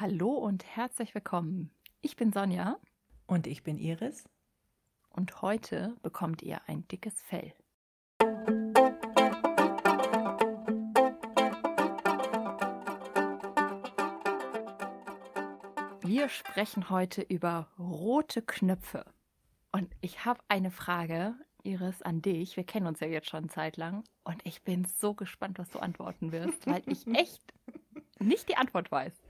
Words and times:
Hallo 0.00 0.30
und 0.30 0.64
herzlich 0.64 1.12
willkommen. 1.16 1.72
Ich 2.02 2.14
bin 2.14 2.32
Sonja. 2.32 2.78
Und 3.26 3.48
ich 3.48 3.64
bin 3.64 3.78
Iris. 3.78 4.28
Und 5.08 5.42
heute 5.42 5.96
bekommt 6.02 6.40
ihr 6.40 6.60
ein 6.68 6.86
dickes 6.86 7.20
Fell. 7.20 7.52
Wir 16.02 16.28
sprechen 16.28 16.90
heute 16.90 17.22
über 17.22 17.66
rote 17.76 18.42
Knöpfe. 18.42 19.04
Und 19.72 19.90
ich 20.00 20.24
habe 20.24 20.38
eine 20.46 20.70
Frage, 20.70 21.34
Iris, 21.64 22.02
an 22.02 22.22
dich. 22.22 22.56
Wir 22.56 22.62
kennen 22.62 22.86
uns 22.86 23.00
ja 23.00 23.08
jetzt 23.08 23.28
schon 23.28 23.38
eine 23.38 23.48
Zeit 23.48 23.76
lang. 23.76 24.04
Und 24.22 24.46
ich 24.46 24.62
bin 24.62 24.84
so 24.84 25.14
gespannt, 25.14 25.58
was 25.58 25.70
du 25.70 25.80
antworten 25.80 26.30
wirst, 26.30 26.68
weil 26.68 26.84
ich 26.86 27.04
echt 27.14 27.42
nicht 28.20 28.48
die 28.48 28.56
Antwort 28.56 28.92
weiß. 28.92 29.27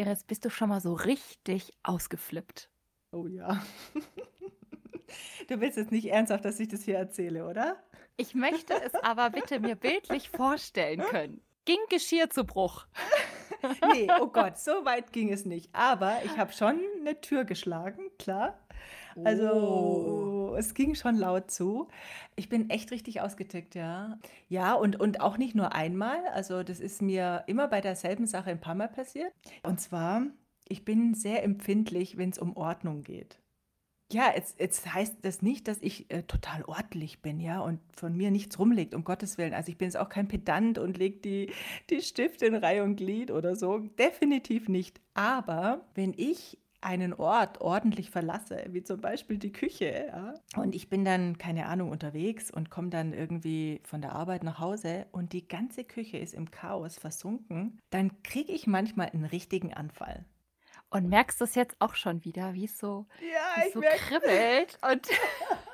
Iris, 0.00 0.22
bist 0.22 0.44
du 0.44 0.50
schon 0.50 0.68
mal 0.68 0.80
so 0.80 0.94
richtig 0.94 1.72
ausgeflippt? 1.82 2.70
Oh 3.12 3.26
ja. 3.26 3.62
Du 5.48 5.58
willst 5.58 5.78
jetzt 5.78 5.90
nicht 5.90 6.10
ernsthaft, 6.10 6.44
dass 6.44 6.60
ich 6.60 6.68
das 6.68 6.82
hier 6.82 6.98
erzähle, 6.98 7.46
oder? 7.46 7.82
Ich 8.18 8.34
möchte 8.34 8.74
es 8.74 8.94
aber 8.94 9.30
bitte 9.30 9.58
mir 9.58 9.74
bildlich 9.74 10.28
vorstellen 10.28 11.00
können. 11.00 11.40
Ging 11.64 11.78
Geschirr 11.88 12.28
zu 12.30 12.44
Bruch? 12.44 12.86
Nee, 13.92 14.06
oh 14.20 14.28
Gott, 14.28 14.56
so 14.58 14.84
weit 14.84 15.12
ging 15.12 15.32
es 15.32 15.44
nicht. 15.44 15.74
Aber 15.74 16.22
ich 16.24 16.36
habe 16.38 16.52
schon 16.52 16.80
eine 17.00 17.20
Tür 17.20 17.44
geschlagen, 17.44 18.02
klar. 18.16 18.56
Also 19.24 19.50
oh. 19.52 20.27
Es 20.58 20.74
ging 20.74 20.94
schon 20.94 21.16
laut 21.16 21.50
zu. 21.50 21.88
Ich 22.36 22.48
bin 22.48 22.70
echt 22.70 22.90
richtig 22.90 23.20
ausgetickt, 23.20 23.74
ja. 23.74 24.18
Ja, 24.48 24.74
und, 24.74 25.00
und 25.00 25.20
auch 25.20 25.38
nicht 25.38 25.54
nur 25.54 25.74
einmal. 25.74 26.18
Also 26.34 26.62
das 26.62 26.80
ist 26.80 27.02
mir 27.02 27.44
immer 27.46 27.68
bei 27.68 27.80
derselben 27.80 28.26
Sache 28.26 28.50
ein 28.50 28.60
paar 28.60 28.74
Mal 28.74 28.88
passiert. 28.88 29.32
Und 29.62 29.80
zwar, 29.80 30.22
ich 30.68 30.84
bin 30.84 31.14
sehr 31.14 31.42
empfindlich, 31.42 32.18
wenn 32.18 32.30
es 32.30 32.38
um 32.38 32.56
Ordnung 32.56 33.02
geht. 33.02 33.38
Ja, 34.10 34.32
jetzt, 34.34 34.58
jetzt 34.58 34.94
heißt 34.94 35.16
das 35.20 35.42
nicht, 35.42 35.68
dass 35.68 35.82
ich 35.82 36.10
äh, 36.10 36.22
total 36.22 36.64
ordentlich 36.64 37.20
bin, 37.20 37.40
ja, 37.40 37.60
und 37.60 37.78
von 37.94 38.16
mir 38.16 38.30
nichts 38.30 38.58
rumlegt, 38.58 38.94
um 38.94 39.04
Gottes 39.04 39.36
Willen. 39.36 39.52
Also 39.52 39.70
ich 39.70 39.76
bin 39.76 39.86
jetzt 39.86 39.98
auch 39.98 40.08
kein 40.08 40.28
Pedant 40.28 40.78
und 40.78 40.96
lege 40.96 41.18
die, 41.18 41.52
die 41.90 42.00
Stifte 42.00 42.46
in 42.46 42.54
Reihe 42.54 42.84
und 42.84 42.96
Glied 42.96 43.30
oder 43.30 43.54
so. 43.54 43.80
Definitiv 43.98 44.68
nicht. 44.70 44.98
Aber 45.12 45.86
wenn 45.94 46.14
ich 46.16 46.58
einen 46.80 47.12
Ort 47.12 47.60
ordentlich 47.60 48.10
verlasse, 48.10 48.64
wie 48.68 48.82
zum 48.82 49.00
Beispiel 49.00 49.38
die 49.38 49.52
Küche, 49.52 50.06
ja, 50.08 50.34
und 50.56 50.74
ich 50.74 50.88
bin 50.88 51.04
dann, 51.04 51.38
keine 51.38 51.66
Ahnung, 51.66 51.90
unterwegs 51.90 52.50
und 52.50 52.70
komme 52.70 52.90
dann 52.90 53.12
irgendwie 53.12 53.80
von 53.84 54.00
der 54.00 54.12
Arbeit 54.12 54.44
nach 54.44 54.58
Hause 54.58 55.06
und 55.10 55.32
die 55.32 55.46
ganze 55.46 55.84
Küche 55.84 56.18
ist 56.18 56.34
im 56.34 56.50
Chaos 56.50 56.96
versunken, 56.96 57.80
dann 57.90 58.22
kriege 58.22 58.52
ich 58.52 58.66
manchmal 58.66 59.08
einen 59.10 59.24
richtigen 59.24 59.74
Anfall. 59.74 60.24
Und 60.90 61.08
merkst 61.08 61.40
du 61.40 61.44
es 61.44 61.54
jetzt 61.54 61.76
auch 61.80 61.94
schon 61.94 62.24
wieder, 62.24 62.54
wie 62.54 62.64
es 62.64 62.78
so, 62.78 63.06
ja, 63.20 63.70
so 63.72 63.80
kribbelt 63.80 64.78
und 64.90 65.06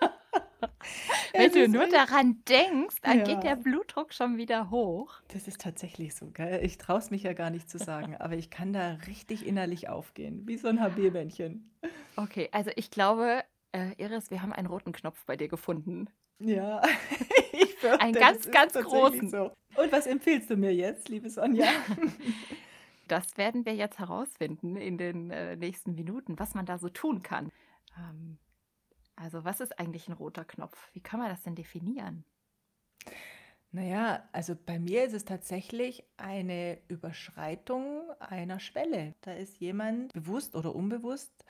Wenn 1.32 1.52
du 1.52 1.68
nur 1.68 1.88
daran 1.88 2.42
denkst, 2.48 2.96
dann 3.02 3.18
ja. 3.18 3.24
geht 3.24 3.42
der 3.42 3.56
Blutdruck 3.56 4.12
schon 4.12 4.36
wieder 4.36 4.70
hoch. 4.70 5.14
Das 5.28 5.48
ist 5.48 5.60
tatsächlich 5.60 6.14
so, 6.14 6.30
gell? 6.30 6.60
Ich 6.64 6.78
traue 6.78 6.98
es 6.98 7.10
mich 7.10 7.22
ja 7.22 7.32
gar 7.32 7.50
nicht 7.50 7.68
zu 7.68 7.78
sagen, 7.78 8.16
aber 8.18 8.34
ich 8.34 8.50
kann 8.50 8.72
da 8.72 8.98
richtig 9.06 9.46
innerlich 9.46 9.88
aufgehen, 9.88 10.46
wie 10.46 10.56
so 10.56 10.68
ein 10.68 10.80
HB-Männchen. 10.80 11.70
Okay, 12.16 12.48
also 12.52 12.70
ich 12.76 12.90
glaube, 12.90 13.42
äh, 13.72 13.92
Iris, 13.98 14.30
wir 14.30 14.42
haben 14.42 14.52
einen 14.52 14.68
roten 14.68 14.92
Knopf 14.92 15.24
bei 15.26 15.36
dir 15.36 15.48
gefunden. 15.48 16.08
Ja, 16.38 16.82
ich 17.52 17.74
fürchte, 17.74 18.00
Einen 18.00 18.14
ganz, 18.14 18.50
ganz 18.50 18.74
großen. 18.74 19.28
So. 19.28 19.52
Und 19.76 19.92
was 19.92 20.06
empfiehlst 20.06 20.50
du 20.50 20.56
mir 20.56 20.74
jetzt, 20.74 21.08
liebe 21.08 21.30
Sonja? 21.30 21.66
Das 23.08 23.36
werden 23.36 23.66
wir 23.66 23.74
jetzt 23.74 23.98
herausfinden 23.98 24.76
in 24.76 24.98
den 24.98 25.30
äh, 25.30 25.56
nächsten 25.56 25.94
Minuten, 25.94 26.38
was 26.38 26.54
man 26.54 26.66
da 26.66 26.78
so 26.78 26.88
tun 26.88 27.22
kann. 27.22 27.50
Ähm, 27.98 28.38
also 29.16 29.44
was 29.44 29.60
ist 29.60 29.78
eigentlich 29.78 30.08
ein 30.08 30.14
roter 30.14 30.44
Knopf? 30.44 30.90
Wie 30.92 31.00
kann 31.00 31.20
man 31.20 31.28
das 31.28 31.42
denn 31.42 31.54
definieren? 31.54 32.24
Naja, 33.74 34.22
also 34.30 34.54
bei 34.54 34.78
mir 34.78 35.04
ist 35.04 35.14
es 35.14 35.24
tatsächlich 35.24 36.04
eine 36.16 36.78
Überschreitung 36.86 38.08
einer 38.20 38.60
Schwelle. 38.60 39.14
Da 39.22 39.32
ist 39.32 39.58
jemand 39.58 40.12
bewusst 40.12 40.54
oder 40.54 40.76
unbewusst 40.76 41.44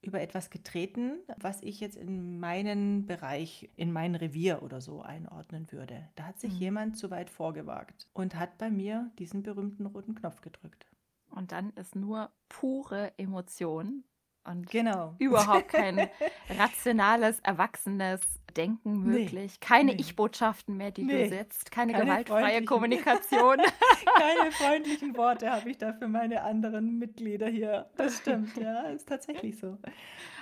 über 0.00 0.22
etwas 0.22 0.48
getreten, 0.48 1.18
was 1.36 1.62
ich 1.62 1.80
jetzt 1.80 1.96
in 1.96 2.38
meinen 2.38 3.06
Bereich, 3.06 3.68
in 3.76 3.92
mein 3.92 4.14
Revier 4.14 4.62
oder 4.62 4.80
so 4.80 5.02
einordnen 5.02 5.70
würde. 5.70 6.08
Da 6.14 6.24
hat 6.24 6.38
sich 6.38 6.54
mhm. 6.54 6.60
jemand 6.60 6.96
zu 6.96 7.10
weit 7.10 7.28
vorgewagt 7.28 8.08
und 8.14 8.36
hat 8.36 8.56
bei 8.56 8.70
mir 8.70 9.10
diesen 9.18 9.42
berühmten 9.42 9.84
roten 9.84 10.14
Knopf 10.14 10.40
gedrückt. 10.40 10.86
Und 11.30 11.52
dann 11.52 11.70
ist 11.74 11.94
nur 11.94 12.30
pure 12.48 13.12
Emotion 13.18 14.04
und 14.46 14.70
genau. 14.70 15.14
überhaupt 15.18 15.68
kein 15.68 16.08
rationales, 16.58 17.40
erwachsenes 17.40 18.20
Denken 18.56 19.02
möglich. 19.02 19.58
Nee, 19.60 19.66
keine 19.66 19.92
nee. 19.92 20.00
Ich-Botschaften 20.00 20.76
mehr, 20.76 20.90
die 20.90 21.04
nee, 21.04 21.24
du 21.24 21.28
setzt, 21.28 21.70
keine, 21.70 21.92
keine 21.92 22.04
gewaltfreie 22.04 22.64
Kommunikation. 22.64 23.58
keine 23.58 24.50
freundlichen 24.52 25.16
Worte 25.16 25.50
habe 25.50 25.70
ich 25.70 25.76
da 25.76 25.92
für 25.92 26.08
meine 26.08 26.42
anderen 26.42 26.98
Mitglieder 26.98 27.48
hier. 27.48 27.90
Das 27.96 28.18
stimmt, 28.18 28.56
ja, 28.56 28.82
ist 28.84 29.08
tatsächlich 29.08 29.58
so. 29.58 29.76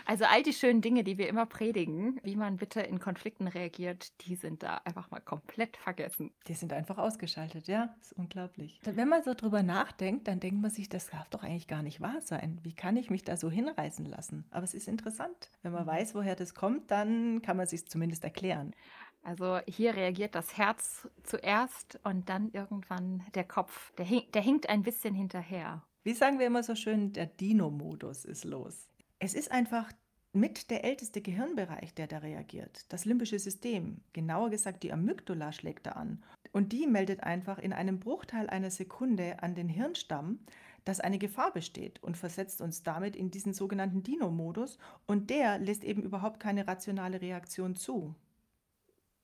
Also 0.07 0.25
all 0.25 0.43
die 0.43 0.53
schönen 0.53 0.81
Dinge, 0.81 1.05
die 1.05 1.19
wir 1.19 1.29
immer 1.29 1.47
predigen, 1.47 2.21
wie 2.23 2.37
man 2.37 2.57
bitte 2.57 2.81
in 2.81 2.99
Konflikten 2.99 3.49
reagiert, 3.49 4.13
die 4.27 4.37
sind 4.37 4.63
da 4.63 4.81
einfach 4.85 5.11
mal 5.11 5.21
komplett 5.21 5.77
vergessen. 5.77 6.33
Die 6.47 6.55
sind 6.55 6.73
einfach 6.73 6.99
ausgeschaltet, 6.99 7.69
ja, 7.69 7.95
ist 8.01 8.13
unglaublich. 8.13 8.81
Wenn 8.85 9.09
man 9.09 9.23
so 9.23 9.35
drüber 9.35 9.63
nachdenkt, 9.63 10.29
dann 10.29 10.41
denkt 10.41 10.61
man 10.61 10.71
sich, 10.71 10.89
das 10.89 11.09
darf 11.09 11.29
doch 11.31 11.43
eigentlich 11.43 11.69
gar 11.69 11.83
nicht 11.83 12.01
wahr 12.01 12.21
sein. 12.21 12.61
Wie 12.63 12.75
kann 12.75 12.97
ich 12.97 13.11
mich 13.11 13.23
da 13.23 13.37
so 13.37 13.51
hinreißen 13.51 14.07
lassen? 14.07 14.45
Aber 14.51 14.65
es 14.65 14.75
ist 14.75 14.89
interessant. 14.89 15.51
Wenn 15.63 15.73
man 15.73 15.85
mhm. 15.85 15.89
weiß, 15.89 16.15
woher 16.15 16.37
das 16.37 16.55
kommt, 16.55 16.91
dann 16.91 17.43
kann 17.43 17.57
man 17.57 17.67
sich 17.67 17.87
zumindest 17.87 18.25
erklären. 18.25 18.75
Also 19.23 19.59
hier 19.67 19.97
reagiert 19.97 20.35
das 20.35 20.59
Herz 20.59 21.09
zuerst 21.23 21.99
und 22.05 22.29
dann 22.29 22.51
irgendwann 22.53 23.23
der 23.35 23.45
Kopf. 23.45 23.93
Der, 23.95 24.05
der 24.05 24.43
hinkt 24.43 24.69
ein 24.69 24.83
bisschen 24.83 25.15
hinterher. 25.15 25.83
Wie 26.03 26.13
sagen 26.13 26.39
wir 26.39 26.47
immer 26.47 26.63
so 26.63 26.75
schön, 26.75 27.15
der 27.15 27.27
Dino-Modus 27.27 28.27
ist 28.27 28.45
los. 28.45 28.91
Es 29.19 29.35
ist 29.35 29.51
einfach 29.51 29.93
mit 30.35 30.71
der 30.71 30.85
älteste 30.85 31.23
Gehirnbereich, 31.23 31.95
der 31.95 32.09
da 32.09 32.19
reagiert. 32.19 32.93
Das 32.93 33.05
limbische 33.05 33.39
System, 33.39 34.01
genauer 34.13 34.51
gesagt 34.51 34.83
die 34.83 34.93
Amygdala 34.93 35.53
schlägt 35.53 35.87
da 35.87 35.93
an. 35.93 36.23
Und 36.53 36.73
die 36.73 36.87
meldet 36.87 37.23
einfach 37.23 37.59
in 37.59 37.73
einem 37.73 38.01
Bruchteil 38.01 38.49
einer 38.49 38.71
Sekunde 38.71 39.43
an 39.43 39.55
den 39.55 39.69
Hirnstamm, 39.69 40.41
dass 40.85 41.01
eine 41.01 41.19
Gefahr 41.19 41.53
besteht 41.53 42.03
und 42.03 42.17
versetzt 42.17 42.61
uns 42.61 42.83
damit 42.83 43.17
in 43.17 43.31
diesen 43.31 43.55
sogenannten 43.55 44.03
Dino-Modus. 44.03 44.79
Und 45.07 45.31
der 45.31 45.59
lässt 45.59 45.85
eben 45.85 46.03
überhaupt 46.03 46.41
keine 46.41 46.67
rationale 46.67 47.21
Reaktion 47.21 47.77
zu. 47.77 48.15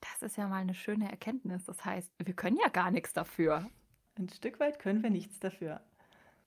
Das 0.01 0.23
ist 0.23 0.37
ja 0.37 0.49
mal 0.49 0.61
eine 0.61 0.75
schöne 0.75 1.11
Erkenntnis. 1.11 1.65
Das 1.65 1.85
heißt, 1.85 2.11
wir 2.25 2.35
können 2.35 2.59
ja 2.63 2.69
gar 2.69 2.91
nichts 2.91 3.13
dafür. 3.13 3.69
Ein 4.17 4.29
Stück 4.29 4.61
weit 4.61 4.79
können 4.79 5.03
wir 5.03 5.11
nichts 5.11 5.41
dafür. 5.41 5.81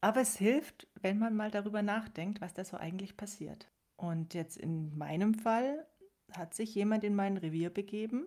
Aber 0.04 0.20
es 0.20 0.36
hilft, 0.36 0.86
wenn 1.02 1.18
man 1.18 1.34
mal 1.34 1.50
darüber 1.50 1.82
nachdenkt, 1.82 2.42
was 2.42 2.54
da 2.54 2.66
so 2.66 2.76
eigentlich 2.76 3.16
passiert. 3.16 3.70
Und 3.96 4.34
jetzt 4.34 4.58
in 4.58 4.98
meinem 4.98 5.34
Fall 5.34 5.88
hat 6.34 6.54
sich 6.54 6.76
jemand 6.76 7.06
in 7.06 7.16
mein 7.16 7.38
Revier 7.38 7.70
begeben. 7.70 8.26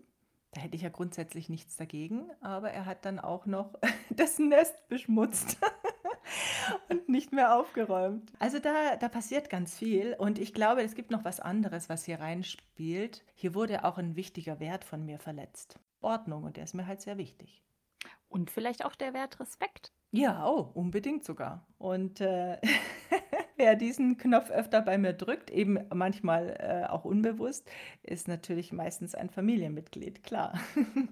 Da 0.53 0.63
hätte 0.63 0.75
ich 0.75 0.81
ja 0.81 0.89
grundsätzlich 0.89 1.51
nichts 1.51 1.77
dagegen, 1.77 2.31
aber 2.41 2.71
er 2.71 2.87
hat 2.87 3.05
dann 3.05 3.19
auch 3.19 3.45
noch 3.45 3.75
das 4.09 4.39
Nest 4.39 4.89
beschmutzt 4.89 5.59
und 6.89 7.11
nicht 7.11 7.35
mehr 7.35 7.55
aufgeräumt. 7.55 8.33
Also 8.39 8.59
da, 8.59 8.97
da 8.97 9.11
passiert 9.11 9.51
ganz 9.51 9.77
viel 9.77 10.17
und 10.19 10.39
ich 10.39 10.55
glaube, 10.55 10.83
es 10.83 10.95
gibt 10.95 11.11
noch 11.11 11.27
was 11.27 11.41
anderes, 11.41 11.91
was 11.91 12.07
hier 12.07 12.21
reinspielt. 12.21 13.23
Hier 13.35 13.55
wurde 13.55 13.85
auch 13.85 13.99
ein 13.99 14.17
wichtiger 14.17 14.61
Wert 14.61 14.83
von 14.83 15.05
mir 15.05 15.19
verletzt. 15.19 15.79
Ordnung 16.01 16.45
und 16.45 16.57
der 16.57 16.65
ist 16.65 16.75
mir 16.75 16.87
halt 16.87 17.03
sehr 17.03 17.19
wichtig. 17.19 17.63
Und 18.29 18.51
vielleicht 18.51 18.85
auch 18.85 18.95
der 18.95 19.15
Wert 19.15 19.41
Respekt. 19.41 19.93
Ja, 20.11 20.47
oh, 20.49 20.71
unbedingt 20.75 21.25
sogar. 21.25 21.67
Und 21.79 22.21
äh, 22.21 22.59
wer 23.57 23.77
diesen 23.77 24.17
Knopf 24.17 24.51
öfter 24.51 24.83
bei 24.83 24.99
mir 24.99 25.13
drückt, 25.13 25.51
eben 25.51 25.79
manchmal 25.95 26.57
äh, 26.59 26.87
auch 26.89 27.05
unbewusst, 27.05 27.69
ist 28.03 28.29
natürlich 28.29 28.73
meistens 28.73 29.15
ein 29.15 29.31
Familienmitglied, 29.31 30.23
klar. 30.23 30.59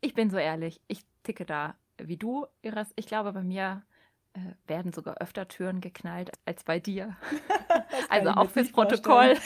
ich 0.00 0.14
bin 0.14 0.30
so 0.30 0.38
ehrlich, 0.38 0.80
ich 0.88 1.02
ticke 1.22 1.44
da 1.44 1.76
wie 1.98 2.16
du, 2.16 2.46
Iris. 2.62 2.92
Ich 2.96 3.06
glaube, 3.06 3.32
bei 3.32 3.42
mir 3.42 3.84
werden 4.66 4.92
sogar 4.92 5.16
öfter 5.20 5.48
Türen 5.48 5.80
geknallt 5.80 6.30
als 6.46 6.64
bei 6.64 6.80
dir. 6.80 7.16
also 8.08 8.30
auch 8.30 8.50
fürs 8.50 8.70
Protokoll. 8.72 9.36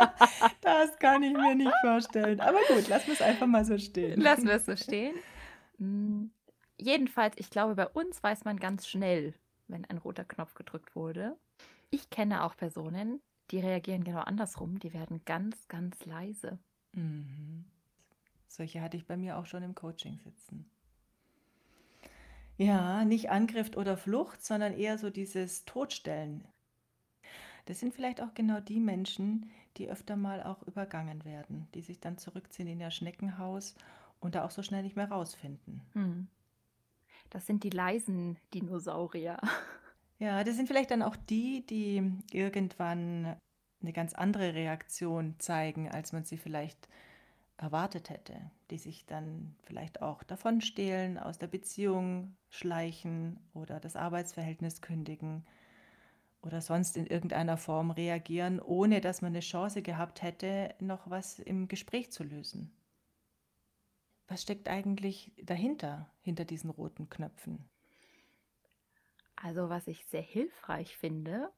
das 0.60 0.98
kann 0.98 1.22
ich 1.22 1.32
mir 1.32 1.54
nicht 1.54 1.72
vorstellen. 1.82 2.40
Aber 2.40 2.58
gut, 2.68 2.88
lassen 2.88 3.08
wir 3.08 3.14
es 3.14 3.22
einfach 3.22 3.46
mal 3.46 3.64
so 3.64 3.78
stehen. 3.78 4.20
Lassen 4.20 4.46
wir 4.46 4.54
es 4.54 4.66
so 4.66 4.76
stehen. 4.76 5.14
Hm, 5.78 6.30
jedenfalls, 6.78 7.36
ich 7.38 7.50
glaube, 7.50 7.74
bei 7.74 7.88
uns 7.88 8.22
weiß 8.22 8.44
man 8.44 8.58
ganz 8.58 8.86
schnell, 8.86 9.34
wenn 9.68 9.84
ein 9.86 9.98
roter 9.98 10.24
Knopf 10.24 10.54
gedrückt 10.54 10.94
wurde. 10.94 11.36
Ich 11.90 12.10
kenne 12.10 12.44
auch 12.44 12.56
Personen, 12.56 13.20
die 13.50 13.60
reagieren 13.60 14.04
genau 14.04 14.20
andersrum. 14.20 14.78
Die 14.78 14.92
werden 14.92 15.22
ganz, 15.24 15.68
ganz 15.68 16.04
leise. 16.04 16.58
Mhm. 16.92 17.64
Solche 18.48 18.80
hatte 18.80 18.96
ich 18.96 19.06
bei 19.06 19.16
mir 19.16 19.38
auch 19.38 19.46
schon 19.46 19.62
im 19.62 19.74
Coaching 19.74 20.18
sitzen. 20.18 20.70
Ja, 22.56 23.04
nicht 23.04 23.30
Angriff 23.30 23.76
oder 23.76 23.96
Flucht, 23.96 24.44
sondern 24.44 24.72
eher 24.72 24.98
so 24.98 25.10
dieses 25.10 25.64
Todstellen. 25.64 26.46
Das 27.66 27.80
sind 27.80 27.94
vielleicht 27.94 28.20
auch 28.20 28.34
genau 28.34 28.60
die 28.60 28.80
Menschen, 28.80 29.50
die 29.76 29.90
öfter 29.90 30.16
mal 30.16 30.42
auch 30.42 30.62
übergangen 30.62 31.24
werden, 31.24 31.66
die 31.74 31.80
sich 31.80 31.98
dann 32.00 32.18
zurückziehen 32.18 32.68
in 32.68 32.80
ihr 32.80 32.90
Schneckenhaus 32.90 33.74
und 34.20 34.34
da 34.34 34.44
auch 34.44 34.50
so 34.50 34.62
schnell 34.62 34.82
nicht 34.82 34.96
mehr 34.96 35.10
rausfinden. 35.10 35.82
Hm. 35.92 36.28
Das 37.30 37.46
sind 37.46 37.64
die 37.64 37.70
leisen 37.70 38.38
Dinosaurier. 38.52 39.38
Ja, 40.20 40.44
das 40.44 40.54
sind 40.54 40.68
vielleicht 40.68 40.92
dann 40.92 41.02
auch 41.02 41.16
die, 41.16 41.66
die 41.66 42.00
irgendwann 42.30 43.36
eine 43.82 43.92
ganz 43.92 44.14
andere 44.14 44.54
Reaktion 44.54 45.34
zeigen, 45.40 45.90
als 45.90 46.12
man 46.12 46.24
sie 46.24 46.38
vielleicht 46.38 46.88
erwartet 47.56 48.10
hätte, 48.10 48.50
die 48.70 48.78
sich 48.78 49.06
dann 49.06 49.56
vielleicht 49.62 50.02
auch 50.02 50.22
davonstehlen, 50.22 51.18
aus 51.18 51.38
der 51.38 51.46
Beziehung 51.46 52.36
schleichen 52.50 53.38
oder 53.54 53.80
das 53.80 53.96
Arbeitsverhältnis 53.96 54.82
kündigen 54.82 55.46
oder 56.42 56.60
sonst 56.60 56.96
in 56.96 57.06
irgendeiner 57.06 57.56
Form 57.56 57.90
reagieren, 57.90 58.60
ohne 58.60 59.00
dass 59.00 59.22
man 59.22 59.32
eine 59.32 59.40
Chance 59.40 59.82
gehabt 59.82 60.22
hätte, 60.22 60.74
noch 60.78 61.08
was 61.08 61.38
im 61.38 61.68
Gespräch 61.68 62.12
zu 62.12 62.22
lösen. 62.22 62.72
Was 64.28 64.42
steckt 64.42 64.68
eigentlich 64.68 65.32
dahinter, 65.42 66.10
hinter 66.22 66.44
diesen 66.44 66.70
roten 66.70 67.08
Knöpfen? 67.08 67.68
Also 69.36 69.68
was 69.68 69.86
ich 69.86 70.06
sehr 70.06 70.22
hilfreich 70.22 70.96
finde, 70.96 71.50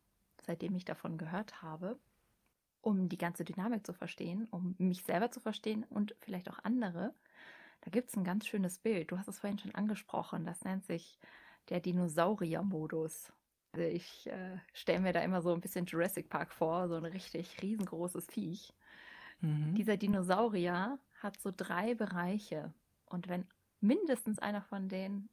seitdem 0.47 0.75
ich 0.75 0.85
davon 0.85 1.19
gehört 1.19 1.63
habe, 1.63 1.99
um 2.87 3.09
die 3.09 3.19
ganze 3.19 3.45
Dynamik 3.45 3.85
zu 3.85 3.93
verstehen, 3.93 4.47
um 4.53 4.77
mich 4.79 5.03
selber 5.03 5.33
zu 5.33 5.41
verstehen 5.41 5.83
und 5.91 6.15
vielleicht 6.21 6.49
auch 6.49 6.61
andere, 6.63 7.13
da 7.81 7.91
gibt 7.91 8.11
es 8.11 8.17
ein 8.17 8.23
ganz 8.23 8.47
schönes 8.47 8.79
Bild. 8.79 9.11
Du 9.11 9.19
hast 9.19 9.27
es 9.27 9.41
vorhin 9.41 9.59
schon 9.59 9.75
angesprochen, 9.75 10.45
das 10.45 10.63
nennt 10.63 10.87
sich 10.87 11.19
der 11.69 11.81
Dinosaurier-Modus. 11.81 13.33
Also 13.73 13.87
ich 13.89 14.29
äh, 14.29 14.59
stelle 14.73 15.01
mir 15.01 15.13
da 15.13 15.21
immer 15.21 15.43
so 15.43 15.53
ein 15.53 15.61
bisschen 15.61 15.87
Jurassic 15.87 16.31
Park 16.31 16.53
vor, 16.53 16.89
so 16.89 16.95
ein 16.95 17.05
richtig 17.05 17.61
riesengroßes 17.61 18.27
Viech. 18.27 18.73
Mhm. 19.41 19.75
Dieser 19.75 19.97
Dinosaurier 19.97 21.01
hat 21.21 21.41
so 21.41 21.53
drei 21.55 21.97
Bereiche. 21.97 22.73
Und 23.07 23.29
wenn 23.29 23.49
mindestens 23.81 24.39
einer 24.39 24.63
von 24.63 24.89
denen 24.89 25.29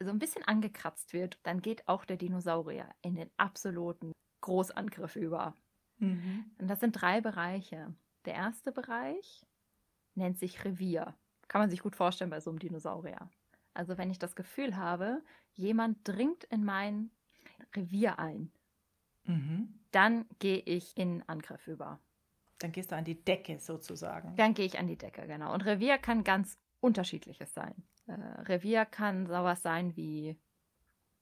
so 0.00 0.10
ein 0.10 0.18
bisschen 0.18 0.44
angekratzt 0.44 1.14
wird, 1.14 1.38
dann 1.44 1.62
geht 1.62 1.88
auch 1.88 2.04
der 2.04 2.18
Dinosaurier 2.18 2.90
in 3.00 3.14
den 3.14 3.30
absoluten 3.38 4.12
Großangriff 4.42 5.16
über. 5.16 5.56
Mhm. 5.98 6.44
Und 6.58 6.68
das 6.68 6.80
sind 6.80 6.92
drei 6.92 7.20
Bereiche. 7.20 7.94
Der 8.24 8.34
erste 8.34 8.72
Bereich 8.72 9.46
nennt 10.14 10.38
sich 10.38 10.64
Revier. 10.64 11.14
Kann 11.48 11.60
man 11.60 11.70
sich 11.70 11.80
gut 11.80 11.96
vorstellen 11.96 12.30
bei 12.30 12.40
so 12.40 12.50
einem 12.50 12.58
Dinosaurier. 12.58 13.28
Also 13.74 13.98
wenn 13.98 14.10
ich 14.10 14.18
das 14.18 14.36
Gefühl 14.36 14.76
habe, 14.76 15.22
jemand 15.54 15.98
dringt 16.06 16.44
in 16.44 16.64
mein 16.64 17.10
Revier 17.74 18.18
ein, 18.18 18.50
mhm. 19.24 19.80
dann 19.90 20.26
gehe 20.38 20.58
ich 20.58 20.96
in 20.96 21.22
Angriff 21.28 21.66
über. 21.66 21.98
Dann 22.58 22.72
gehst 22.72 22.92
du 22.92 22.96
an 22.96 23.04
die 23.04 23.22
Decke 23.22 23.58
sozusagen. 23.58 24.36
Dann 24.36 24.54
gehe 24.54 24.64
ich 24.64 24.78
an 24.78 24.86
die 24.86 24.96
Decke, 24.96 25.26
genau. 25.26 25.52
Und 25.52 25.64
Revier 25.64 25.98
kann 25.98 26.24
ganz 26.24 26.56
unterschiedliches 26.80 27.52
sein. 27.52 27.74
Äh, 28.06 28.12
Revier 28.42 28.84
kann 28.84 29.26
sowas 29.26 29.62
sein 29.62 29.96
wie 29.96 30.38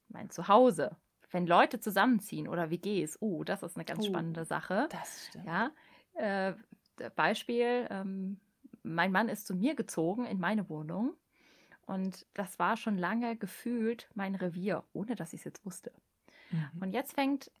mein 0.09 0.29
Zuhause. 0.29 0.95
Wenn 1.33 1.47
Leute 1.47 1.79
zusammenziehen 1.79 2.47
oder 2.47 2.69
WGs, 2.69 3.17
uh, 3.19 3.43
das 3.43 3.63
ist 3.63 3.75
eine 3.75 3.85
ganz 3.85 4.05
uh, 4.05 4.09
spannende 4.09 4.45
Sache. 4.45 4.87
Das 4.91 5.27
stimmt. 5.27 5.45
Ja, 5.45 5.71
äh, 6.13 6.53
Beispiel, 7.15 7.87
ähm, 7.89 8.39
mein 8.83 9.11
Mann 9.11 9.29
ist 9.29 9.47
zu 9.47 9.55
mir 9.55 9.73
gezogen 9.75 10.25
in 10.25 10.39
meine 10.39 10.69
Wohnung 10.69 11.15
und 11.87 12.27
das 12.35 12.59
war 12.59 12.77
schon 12.77 12.99
lange 12.99 13.35
gefühlt 13.35 14.09
mein 14.13 14.35
Revier, 14.35 14.83
ohne 14.93 15.15
dass 15.15 15.33
ich 15.33 15.39
es 15.39 15.45
jetzt 15.45 15.65
wusste. 15.65 15.91
Mhm. 16.51 16.81
Und 16.81 16.93
jetzt 16.93 17.13
fängt 17.13 17.51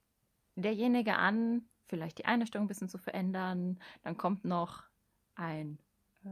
derjenige 0.55 1.15
an, 1.15 1.63
vielleicht 1.87 2.19
die 2.19 2.25
Einrichtung 2.25 2.61
ein 2.61 2.67
bisschen 2.67 2.89
zu 2.89 2.99
verändern. 2.99 3.79
Dann 4.03 4.17
kommt 4.17 4.45
noch 4.45 4.83
ein 5.33 5.79
äh, 6.25 6.29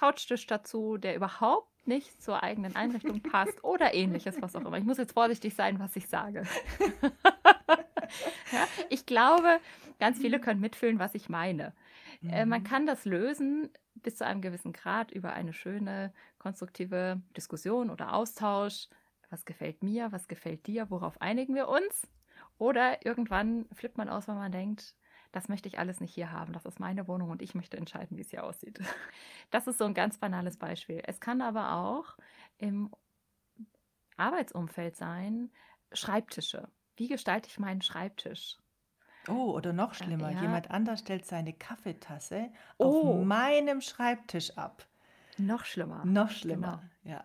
Couchtisch 0.00 0.46
dazu, 0.46 0.96
der 0.96 1.14
überhaupt 1.14 1.86
nicht 1.86 2.22
zur 2.22 2.42
eigenen 2.42 2.74
Einrichtung 2.74 3.20
passt 3.22 3.62
oder 3.64 3.94
ähnliches, 3.94 4.40
was 4.40 4.56
auch 4.56 4.64
immer. 4.64 4.78
Ich 4.78 4.84
muss 4.84 4.98
jetzt 4.98 5.12
vorsichtig 5.12 5.54
sein, 5.54 5.78
was 5.78 5.94
ich 5.96 6.08
sage. 6.08 6.44
ja, 8.52 8.66
ich 8.88 9.06
glaube, 9.06 9.60
ganz 9.98 10.18
viele 10.18 10.40
können 10.40 10.60
mitfühlen, 10.60 10.98
was 10.98 11.14
ich 11.14 11.28
meine. 11.28 11.74
Mhm. 12.20 12.30
Äh, 12.30 12.46
man 12.46 12.62
mhm. 12.62 12.66
kann 12.66 12.86
das 12.86 13.04
lösen 13.04 13.70
bis 13.94 14.16
zu 14.16 14.24
einem 14.24 14.40
gewissen 14.40 14.72
Grad 14.72 15.10
über 15.10 15.34
eine 15.34 15.52
schöne, 15.52 16.12
konstruktive 16.38 17.20
Diskussion 17.36 17.90
oder 17.90 18.14
Austausch 18.14 18.88
was 19.30 19.44
gefällt 19.44 19.82
mir, 19.82 20.12
was 20.12 20.28
gefällt 20.28 20.66
dir, 20.66 20.90
worauf 20.90 21.20
einigen 21.20 21.54
wir 21.54 21.68
uns? 21.68 22.08
Oder 22.58 23.06
irgendwann 23.06 23.66
flippt 23.72 23.96
man 23.96 24.08
aus, 24.08 24.28
wenn 24.28 24.34
man 24.34 24.52
denkt, 24.52 24.94
das 25.32 25.48
möchte 25.48 25.68
ich 25.68 25.78
alles 25.78 26.00
nicht 26.00 26.14
hier 26.14 26.32
haben, 26.32 26.52
das 26.52 26.64
ist 26.64 26.80
meine 26.80 27.06
Wohnung 27.06 27.30
und 27.30 27.42
ich 27.42 27.54
möchte 27.54 27.76
entscheiden, 27.76 28.16
wie 28.16 28.22
es 28.22 28.30
hier 28.30 28.44
aussieht. 28.44 28.80
Das 29.50 29.66
ist 29.66 29.78
so 29.78 29.84
ein 29.84 29.94
ganz 29.94 30.18
banales 30.18 30.56
Beispiel. 30.56 31.02
Es 31.04 31.18
kann 31.18 31.42
aber 31.42 31.72
auch 31.72 32.16
im 32.58 32.90
Arbeitsumfeld 34.16 34.96
sein, 34.96 35.50
Schreibtische. 35.92 36.68
Wie 36.96 37.08
gestalte 37.08 37.48
ich 37.48 37.58
meinen 37.58 37.82
Schreibtisch? 37.82 38.58
Oh, 39.28 39.52
oder 39.52 39.72
noch 39.72 39.94
schlimmer, 39.94 40.30
ja. 40.30 40.40
jemand 40.40 40.70
anders 40.70 41.00
stellt 41.00 41.26
seine 41.26 41.52
Kaffeetasse 41.52 42.50
oh. 42.78 42.84
auf 42.84 43.24
meinem 43.24 43.80
Schreibtisch 43.80 44.56
ab. 44.56 44.86
Noch 45.36 45.64
schlimmer. 45.64 46.04
Noch 46.04 46.30
schlimmer, 46.30 46.82
genau. 47.02 47.16
ja. 47.16 47.24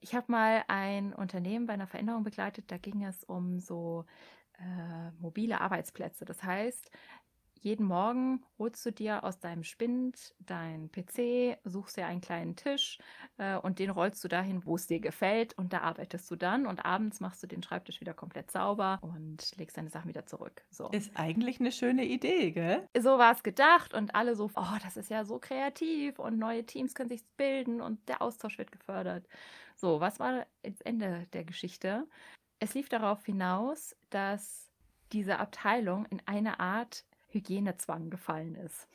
Ich 0.00 0.14
habe 0.14 0.30
mal 0.30 0.64
ein 0.68 1.12
Unternehmen 1.12 1.66
bei 1.66 1.72
einer 1.72 1.88
Veränderung 1.88 2.22
begleitet, 2.22 2.70
da 2.70 2.78
ging 2.78 3.04
es 3.04 3.24
um 3.24 3.58
so 3.58 4.04
äh, 4.58 5.10
mobile 5.20 5.60
Arbeitsplätze. 5.60 6.24
Das 6.24 6.42
heißt, 6.42 6.90
jeden 7.60 7.86
Morgen 7.86 8.44
holst 8.58 8.84
du 8.86 8.92
dir 8.92 9.24
aus 9.24 9.38
deinem 9.38 9.64
Spind 9.64 10.34
deinen 10.38 10.90
PC, 10.90 11.58
suchst 11.64 11.96
dir 11.96 12.06
einen 12.06 12.20
kleinen 12.20 12.56
Tisch 12.56 12.98
äh, 13.36 13.56
und 13.56 13.78
den 13.78 13.90
rollst 13.90 14.22
du 14.24 14.28
dahin, 14.28 14.64
wo 14.64 14.76
es 14.76 14.86
dir 14.86 15.00
gefällt 15.00 15.56
und 15.58 15.72
da 15.72 15.80
arbeitest 15.80 16.30
du 16.30 16.36
dann 16.36 16.66
und 16.66 16.84
abends 16.84 17.20
machst 17.20 17.42
du 17.42 17.46
den 17.46 17.62
Schreibtisch 17.62 18.00
wieder 18.00 18.14
komplett 18.14 18.50
sauber 18.50 18.98
und 19.02 19.56
legst 19.56 19.76
deine 19.76 19.90
Sachen 19.90 20.08
wieder 20.08 20.26
zurück. 20.26 20.64
So. 20.70 20.88
Ist 20.88 21.12
eigentlich 21.14 21.60
eine 21.60 21.72
schöne 21.72 22.04
Idee, 22.04 22.52
gell? 22.52 22.88
So 22.98 23.18
war 23.18 23.34
es 23.34 23.42
gedacht 23.42 23.94
und 23.94 24.14
alle 24.14 24.34
so, 24.34 24.50
oh, 24.54 24.76
das 24.82 24.96
ist 24.96 25.10
ja 25.10 25.24
so 25.24 25.38
kreativ 25.38 26.18
und 26.18 26.38
neue 26.38 26.64
Teams 26.64 26.94
können 26.94 27.08
sich 27.08 27.24
bilden 27.36 27.80
und 27.80 28.08
der 28.08 28.22
Austausch 28.22 28.58
wird 28.58 28.72
gefördert. 28.72 29.26
So, 29.76 30.00
was 30.00 30.18
war 30.18 30.46
das 30.62 30.80
Ende 30.80 31.26
der 31.32 31.44
Geschichte? 31.44 32.06
Es 32.60 32.74
lief 32.74 32.88
darauf 32.88 33.24
hinaus, 33.24 33.94
dass 34.10 34.68
diese 35.12 35.38
Abteilung 35.38 36.06
in 36.06 36.20
eine 36.26 36.60
Art 36.60 37.04
Hygienezwang 37.28 38.10
gefallen 38.10 38.54
ist. 38.54 38.88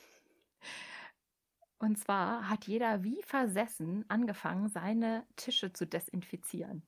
Und 1.80 1.98
zwar 1.98 2.50
hat 2.50 2.66
jeder 2.66 3.04
wie 3.04 3.22
versessen 3.24 4.06
angefangen, 4.08 4.70
seine 4.70 5.26
Tische 5.36 5.74
zu 5.74 5.86
desinfizieren. 5.86 6.84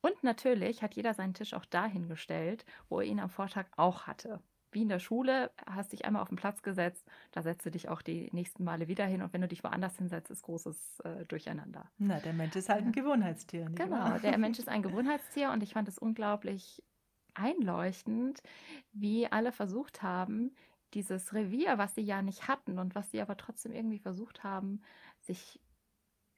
Und 0.00 0.22
natürlich 0.22 0.82
hat 0.82 0.94
jeder 0.94 1.14
seinen 1.14 1.34
Tisch 1.34 1.54
auch 1.54 1.64
dahingestellt, 1.64 2.64
wo 2.88 3.00
er 3.00 3.06
ihn 3.06 3.18
am 3.18 3.30
Vortag 3.30 3.66
auch 3.76 4.06
hatte 4.06 4.40
wie 4.72 4.82
in 4.82 4.88
der 4.88 4.98
Schule, 4.98 5.50
hast 5.66 5.92
dich 5.92 6.04
einmal 6.04 6.22
auf 6.22 6.28
den 6.28 6.36
Platz 6.36 6.62
gesetzt, 6.62 7.06
da 7.32 7.42
setzt 7.42 7.64
du 7.64 7.70
dich 7.70 7.88
auch 7.88 8.02
die 8.02 8.28
nächsten 8.32 8.64
Male 8.64 8.88
wieder 8.88 9.06
hin 9.06 9.22
und 9.22 9.32
wenn 9.32 9.40
du 9.40 9.48
dich 9.48 9.64
woanders 9.64 9.96
hinsetzt, 9.96 10.30
ist 10.30 10.42
großes 10.42 11.00
äh, 11.00 11.24
Durcheinander. 11.26 11.90
Na, 11.98 12.20
der 12.20 12.32
Mensch 12.32 12.56
ist 12.56 12.68
halt 12.68 12.84
ein 12.84 12.92
Gewohnheitstier. 12.92 13.68
Nicht 13.68 13.80
genau, 13.82 13.96
wahr? 13.96 14.20
der 14.20 14.38
Mensch 14.38 14.58
ist 14.58 14.68
ein 14.68 14.82
Gewohnheitstier 14.82 15.50
und 15.50 15.62
ich 15.62 15.72
fand 15.72 15.88
es 15.88 15.98
unglaublich 15.98 16.82
einleuchtend, 17.34 18.42
wie 18.92 19.30
alle 19.30 19.52
versucht 19.52 20.02
haben, 20.02 20.54
dieses 20.94 21.32
Revier, 21.34 21.78
was 21.78 21.94
sie 21.94 22.02
ja 22.02 22.22
nicht 22.22 22.48
hatten 22.48 22.78
und 22.78 22.94
was 22.94 23.10
sie 23.10 23.20
aber 23.20 23.36
trotzdem 23.36 23.72
irgendwie 23.72 23.98
versucht 23.98 24.42
haben, 24.44 24.82
sich, 25.20 25.60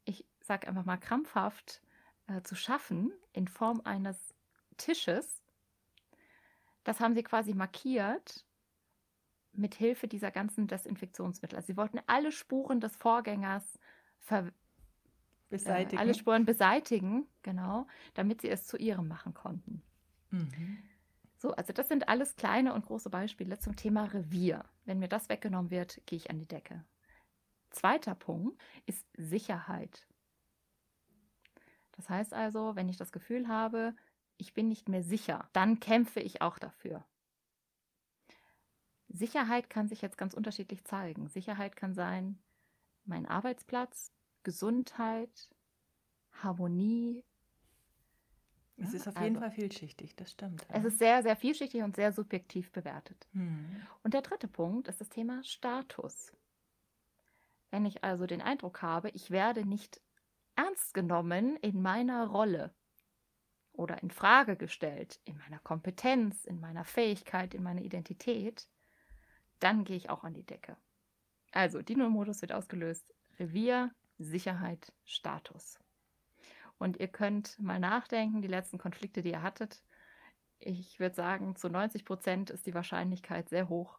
ich 0.04 0.26
sag 0.40 0.66
einfach 0.66 0.84
mal 0.84 0.96
krampfhaft 0.96 1.82
äh, 2.26 2.42
zu 2.42 2.54
schaffen 2.54 3.12
in 3.32 3.48
Form 3.48 3.80
eines 3.84 4.34
Tisches, 4.76 5.42
das 6.84 7.00
haben 7.00 7.14
sie 7.14 7.22
quasi 7.22 7.54
markiert 7.54 8.44
mit 9.52 9.74
Hilfe 9.74 10.08
dieser 10.08 10.30
ganzen 10.30 10.66
Desinfektionsmittel. 10.66 11.56
Also 11.56 11.66
sie 11.66 11.76
wollten 11.76 12.00
alle 12.06 12.32
Spuren 12.32 12.80
des 12.80 12.96
Vorgängers 12.96 13.78
äh, 14.30 14.44
beseitigen. 15.48 15.96
Äh, 15.96 16.00
alle 16.00 16.14
Spuren 16.14 16.44
beseitigen, 16.44 17.26
genau, 17.42 17.86
damit 18.14 18.40
sie 18.40 18.48
es 18.48 18.66
zu 18.66 18.76
ihrem 18.76 19.08
machen 19.08 19.34
konnten. 19.34 19.82
Mhm. 20.30 20.82
So, 21.40 21.52
also 21.52 21.72
das 21.72 21.88
sind 21.88 22.06
alles 22.10 22.36
kleine 22.36 22.74
und 22.74 22.84
große 22.84 23.08
Beispiele 23.08 23.58
zum 23.58 23.74
Thema 23.74 24.04
Revier. 24.04 24.62
Wenn 24.84 24.98
mir 24.98 25.08
das 25.08 25.30
weggenommen 25.30 25.70
wird, 25.70 26.02
gehe 26.04 26.18
ich 26.18 26.28
an 26.28 26.38
die 26.38 26.46
Decke. 26.46 26.84
Zweiter 27.70 28.14
Punkt 28.14 28.60
ist 28.84 29.06
Sicherheit. 29.16 30.06
Das 31.92 32.10
heißt 32.10 32.34
also, 32.34 32.76
wenn 32.76 32.90
ich 32.90 32.98
das 32.98 33.10
Gefühl 33.10 33.48
habe, 33.48 33.96
ich 34.36 34.52
bin 34.52 34.68
nicht 34.68 34.90
mehr 34.90 35.02
sicher, 35.02 35.48
dann 35.54 35.80
kämpfe 35.80 36.20
ich 36.20 36.42
auch 36.42 36.58
dafür. 36.58 37.06
Sicherheit 39.08 39.70
kann 39.70 39.88
sich 39.88 40.02
jetzt 40.02 40.18
ganz 40.18 40.34
unterschiedlich 40.34 40.84
zeigen. 40.84 41.26
Sicherheit 41.28 41.74
kann 41.74 41.94
sein 41.94 42.38
mein 43.06 43.24
Arbeitsplatz, 43.24 44.12
Gesundheit, 44.42 45.48
Harmonie, 46.32 47.24
Es 48.82 48.94
ist 48.94 49.06
auf 49.06 49.14
jeden 49.20 49.36
also, 49.36 49.40
Fall 49.40 49.50
vielschichtig, 49.50 50.16
das 50.16 50.32
stimmt. 50.32 50.66
Ja. 50.68 50.76
Es 50.76 50.84
ist 50.84 50.98
sehr, 50.98 51.22
sehr 51.22 51.36
vielschichtig 51.36 51.82
und 51.82 51.96
sehr 51.96 52.12
subjektiv 52.12 52.72
bewertet. 52.72 53.28
Hm. 53.32 53.82
Und 54.02 54.14
der 54.14 54.22
dritte 54.22 54.48
Punkt 54.48 54.88
ist 54.88 55.00
das 55.00 55.08
Thema 55.08 55.42
Status. 55.44 56.32
Wenn 57.70 57.84
ich 57.84 58.02
also 58.02 58.26
den 58.26 58.40
Eindruck 58.40 58.82
habe, 58.82 59.10
ich 59.10 59.30
werde 59.30 59.64
nicht 59.64 60.00
ernst 60.56 60.94
genommen 60.94 61.56
in 61.56 61.80
meiner 61.82 62.26
Rolle 62.26 62.74
oder 63.72 64.02
in 64.02 64.10
Frage 64.10 64.56
gestellt, 64.56 65.20
in 65.24 65.36
meiner 65.38 65.58
Kompetenz, 65.60 66.44
in 66.44 66.60
meiner 66.60 66.84
Fähigkeit, 66.84 67.54
in 67.54 67.62
meiner 67.62 67.82
Identität, 67.82 68.68
dann 69.60 69.84
gehe 69.84 69.96
ich 69.96 70.10
auch 70.10 70.24
an 70.24 70.34
die 70.34 70.44
Decke. 70.44 70.76
Also, 71.52 71.82
Dino-Modus 71.82 72.40
wird 72.42 72.52
ausgelöst. 72.52 73.14
Revier, 73.38 73.90
Sicherheit, 74.18 74.92
Status. 75.04 75.78
Und 76.80 76.98
ihr 76.98 77.08
könnt 77.08 77.58
mal 77.58 77.78
nachdenken, 77.78 78.40
die 78.40 78.48
letzten 78.48 78.78
Konflikte, 78.78 79.20
die 79.20 79.32
ihr 79.32 79.42
hattet. 79.42 79.82
Ich 80.58 80.98
würde 80.98 81.14
sagen, 81.14 81.54
zu 81.54 81.68
90 81.68 82.06
Prozent 82.06 82.48
ist 82.48 82.66
die 82.66 82.72
Wahrscheinlichkeit 82.72 83.50
sehr 83.50 83.68
hoch, 83.68 83.98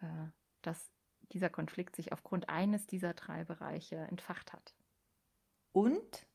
äh, 0.00 0.26
dass 0.62 0.90
dieser 1.30 1.48
Konflikt 1.48 1.94
sich 1.94 2.12
aufgrund 2.12 2.48
eines 2.48 2.88
dieser 2.88 3.14
drei 3.14 3.44
Bereiche 3.44 3.96
entfacht 3.96 4.52
hat. 4.52 4.74
Und 5.70 6.26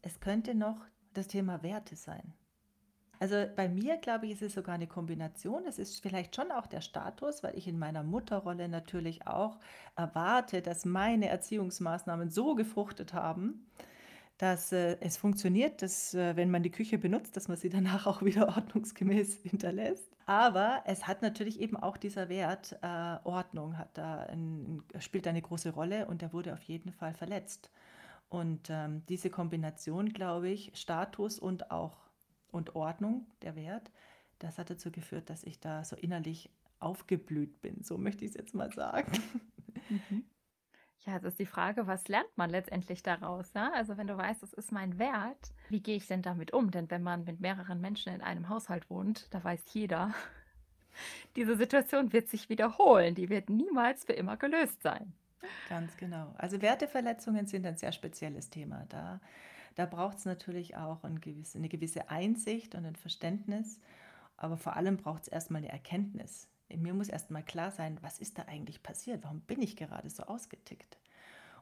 es 0.00 0.20
könnte 0.20 0.54
noch 0.54 0.86
das 1.12 1.26
Thema 1.26 1.64
Werte 1.64 1.96
sein. 1.96 2.34
Also 3.18 3.44
bei 3.56 3.68
mir, 3.68 3.96
glaube 3.96 4.26
ich, 4.26 4.32
ist 4.32 4.42
es 4.42 4.54
sogar 4.54 4.76
eine 4.76 4.86
Kombination. 4.86 5.66
Es 5.66 5.80
ist 5.80 6.00
vielleicht 6.00 6.36
schon 6.36 6.52
auch 6.52 6.68
der 6.68 6.82
Status, 6.82 7.42
weil 7.42 7.58
ich 7.58 7.66
in 7.66 7.80
meiner 7.80 8.04
Mutterrolle 8.04 8.68
natürlich 8.68 9.26
auch 9.26 9.58
erwarte, 9.96 10.62
dass 10.62 10.84
meine 10.84 11.28
Erziehungsmaßnahmen 11.28 12.30
so 12.30 12.54
gefruchtet 12.54 13.12
haben, 13.12 13.66
dass 14.38 14.72
äh, 14.72 14.96
es 15.00 15.16
funktioniert, 15.16 15.82
dass 15.82 16.14
äh, 16.14 16.36
wenn 16.36 16.50
man 16.50 16.62
die 16.62 16.70
Küche 16.70 16.98
benutzt, 16.98 17.36
dass 17.36 17.48
man 17.48 17.56
sie 17.56 17.68
danach 17.68 18.06
auch 18.06 18.22
wieder 18.22 18.48
ordnungsgemäß 18.56 19.42
hinterlässt. 19.42 20.10
Aber 20.26 20.82
es 20.86 21.06
hat 21.06 21.22
natürlich 21.22 21.60
eben 21.60 21.76
auch 21.76 21.96
dieser 21.96 22.28
Wert, 22.28 22.78
äh, 22.82 23.16
Ordnung 23.24 23.78
hat 23.78 23.96
da 23.98 24.20
ein, 24.24 24.82
spielt 24.98 25.26
eine 25.26 25.42
große 25.42 25.70
Rolle 25.70 26.06
und 26.06 26.22
der 26.22 26.32
wurde 26.32 26.52
auf 26.52 26.62
jeden 26.62 26.92
Fall 26.92 27.14
verletzt. 27.14 27.70
Und 28.28 28.68
ähm, 28.70 29.04
diese 29.08 29.30
Kombination, 29.30 30.08
glaube 30.12 30.48
ich, 30.48 30.72
Status 30.74 31.38
und 31.38 31.70
auch 31.70 31.98
und 32.50 32.74
Ordnung, 32.76 33.26
der 33.42 33.56
Wert, 33.56 33.90
das 34.38 34.58
hat 34.58 34.70
dazu 34.70 34.90
geführt, 34.90 35.30
dass 35.30 35.42
ich 35.44 35.60
da 35.60 35.84
so 35.84 35.96
innerlich 35.96 36.50
aufgeblüht 36.78 37.60
bin. 37.62 37.82
So 37.82 37.98
möchte 37.98 38.24
ich 38.24 38.32
es 38.32 38.36
jetzt 38.36 38.54
mal 38.54 38.72
sagen. 38.72 39.12
Mhm. 39.88 40.24
Ja, 41.04 41.16
es 41.16 41.24
ist 41.24 41.38
die 41.40 41.46
Frage, 41.46 41.88
was 41.88 42.06
lernt 42.06 42.36
man 42.36 42.50
letztendlich 42.50 43.02
daraus? 43.02 43.52
Ja? 43.54 43.72
Also 43.72 43.96
wenn 43.96 44.06
du 44.06 44.16
weißt, 44.16 44.42
es 44.44 44.52
ist 44.52 44.70
mein 44.70 44.98
Wert, 44.98 45.52
wie 45.68 45.80
gehe 45.80 45.96
ich 45.96 46.06
denn 46.06 46.22
damit 46.22 46.52
um? 46.52 46.70
Denn 46.70 46.90
wenn 46.90 47.02
man 47.02 47.24
mit 47.24 47.40
mehreren 47.40 47.80
Menschen 47.80 48.14
in 48.14 48.20
einem 48.20 48.48
Haushalt 48.48 48.88
wohnt, 48.88 49.26
da 49.34 49.42
weiß 49.42 49.62
jeder, 49.72 50.14
diese 51.36 51.56
Situation 51.56 52.12
wird 52.12 52.28
sich 52.28 52.48
wiederholen. 52.48 53.16
Die 53.16 53.30
wird 53.30 53.50
niemals 53.50 54.04
für 54.04 54.12
immer 54.12 54.36
gelöst 54.36 54.80
sein. 54.82 55.12
Ganz 55.68 55.96
genau. 55.96 56.32
Also 56.38 56.62
Werteverletzungen 56.62 57.46
sind 57.46 57.66
ein 57.66 57.76
sehr 57.76 57.90
spezielles 57.90 58.48
Thema. 58.50 58.86
Da, 58.88 59.20
da 59.74 59.86
braucht 59.86 60.18
es 60.18 60.24
natürlich 60.24 60.76
auch 60.76 61.02
ein 61.02 61.20
gewisse, 61.20 61.58
eine 61.58 61.68
gewisse 61.68 62.10
Einsicht 62.10 62.76
und 62.76 62.86
ein 62.86 62.94
Verständnis. 62.94 63.80
Aber 64.36 64.56
vor 64.56 64.76
allem 64.76 64.98
braucht 64.98 65.22
es 65.22 65.28
erstmal 65.28 65.62
eine 65.62 65.72
Erkenntnis 65.72 66.51
mir 66.76 66.94
muss 66.94 67.08
erstmal 67.08 67.42
klar 67.42 67.70
sein, 67.70 67.98
was 68.02 68.18
ist 68.18 68.38
da 68.38 68.42
eigentlich 68.42 68.82
passiert? 68.82 69.24
Warum 69.24 69.40
bin 69.40 69.62
ich 69.62 69.76
gerade 69.76 70.08
so 70.10 70.24
ausgetickt? 70.24 70.98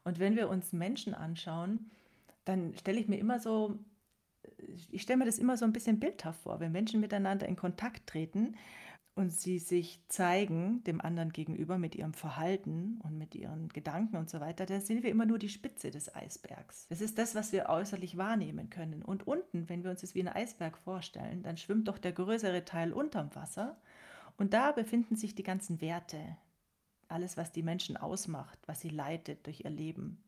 Und 0.05 0.19
wenn 0.19 0.37
wir 0.37 0.49
uns 0.49 0.73
Menschen 0.73 1.15
anschauen, 1.15 1.91
dann 2.45 2.75
stelle 2.75 2.99
ich 2.99 3.09
mir 3.09 3.19
immer 3.19 3.39
so, 3.39 3.79
ich 4.91 5.03
stelle 5.03 5.19
mir 5.19 5.27
das 5.27 5.39
immer 5.39 5.57
so 5.57 5.65
ein 5.65 5.73
bisschen 5.73 6.01
bildhaft 6.01 6.43
vor, 6.43 6.61
wenn 6.61 6.73
Menschen 6.73 7.01
miteinander 7.01 7.47
in 7.47 7.57
Kontakt 7.57 8.07
treten 8.07 8.57
und 9.15 9.33
sie 9.33 9.59
sich 9.59 10.01
zeigen 10.09 10.83
dem 10.85 11.01
anderen 11.01 11.31
gegenüber 11.31 11.79
mit 11.79 11.95
ihrem 11.95 12.15
Verhalten 12.15 13.01
und 13.03 13.19
mit 13.19 13.35
ihren 13.35 13.69
Gedanken 13.69 14.17
und 14.17 14.31
so 14.31 14.41
weiter, 14.41 14.67
da 14.67 14.81
sehen 14.81 15.03
wir 15.03 15.11
immer 15.11 15.27
nur 15.27 15.39
die 15.39 15.49
Spitze 15.49 15.91
des 15.91 16.15
Eisbergs. 16.15 16.87
Das 16.89 17.01
ist 17.01 17.19
das, 17.19 17.35
was 17.35 17.53
wir 17.53 17.69
äußerlich 17.69 18.17
wahrnehmen 18.17 18.71
können. 18.71 19.03
Und 19.03 19.27
unten, 19.27 19.69
wenn 19.69 19.83
wir 19.83 19.91
uns 19.91 20.01
das 20.01 20.15
wie 20.15 20.23
ein 20.23 20.29
Eisberg 20.29 20.79
vorstellen, 20.79 21.43
dann 21.43 21.57
schwimmt 21.57 21.89
doch 21.89 21.99
der 21.99 22.13
größere 22.13 22.65
Teil 22.65 22.93
unterm 22.93 23.35
Wasser 23.35 23.77
und 24.41 24.55
da 24.55 24.73
befinden 24.73 25.17
sich 25.17 25.35
die 25.35 25.43
ganzen 25.43 25.83
Werte, 25.83 26.39
alles, 27.09 27.37
was 27.37 27.53
die 27.53 27.63
Menschen 27.63 27.99
ausmacht, 27.99 28.59
was 28.65 28.81
sie 28.81 28.89
leitet 28.89 29.47
durch 29.47 29.67
ihr 29.67 29.71
Leben. 29.71 30.25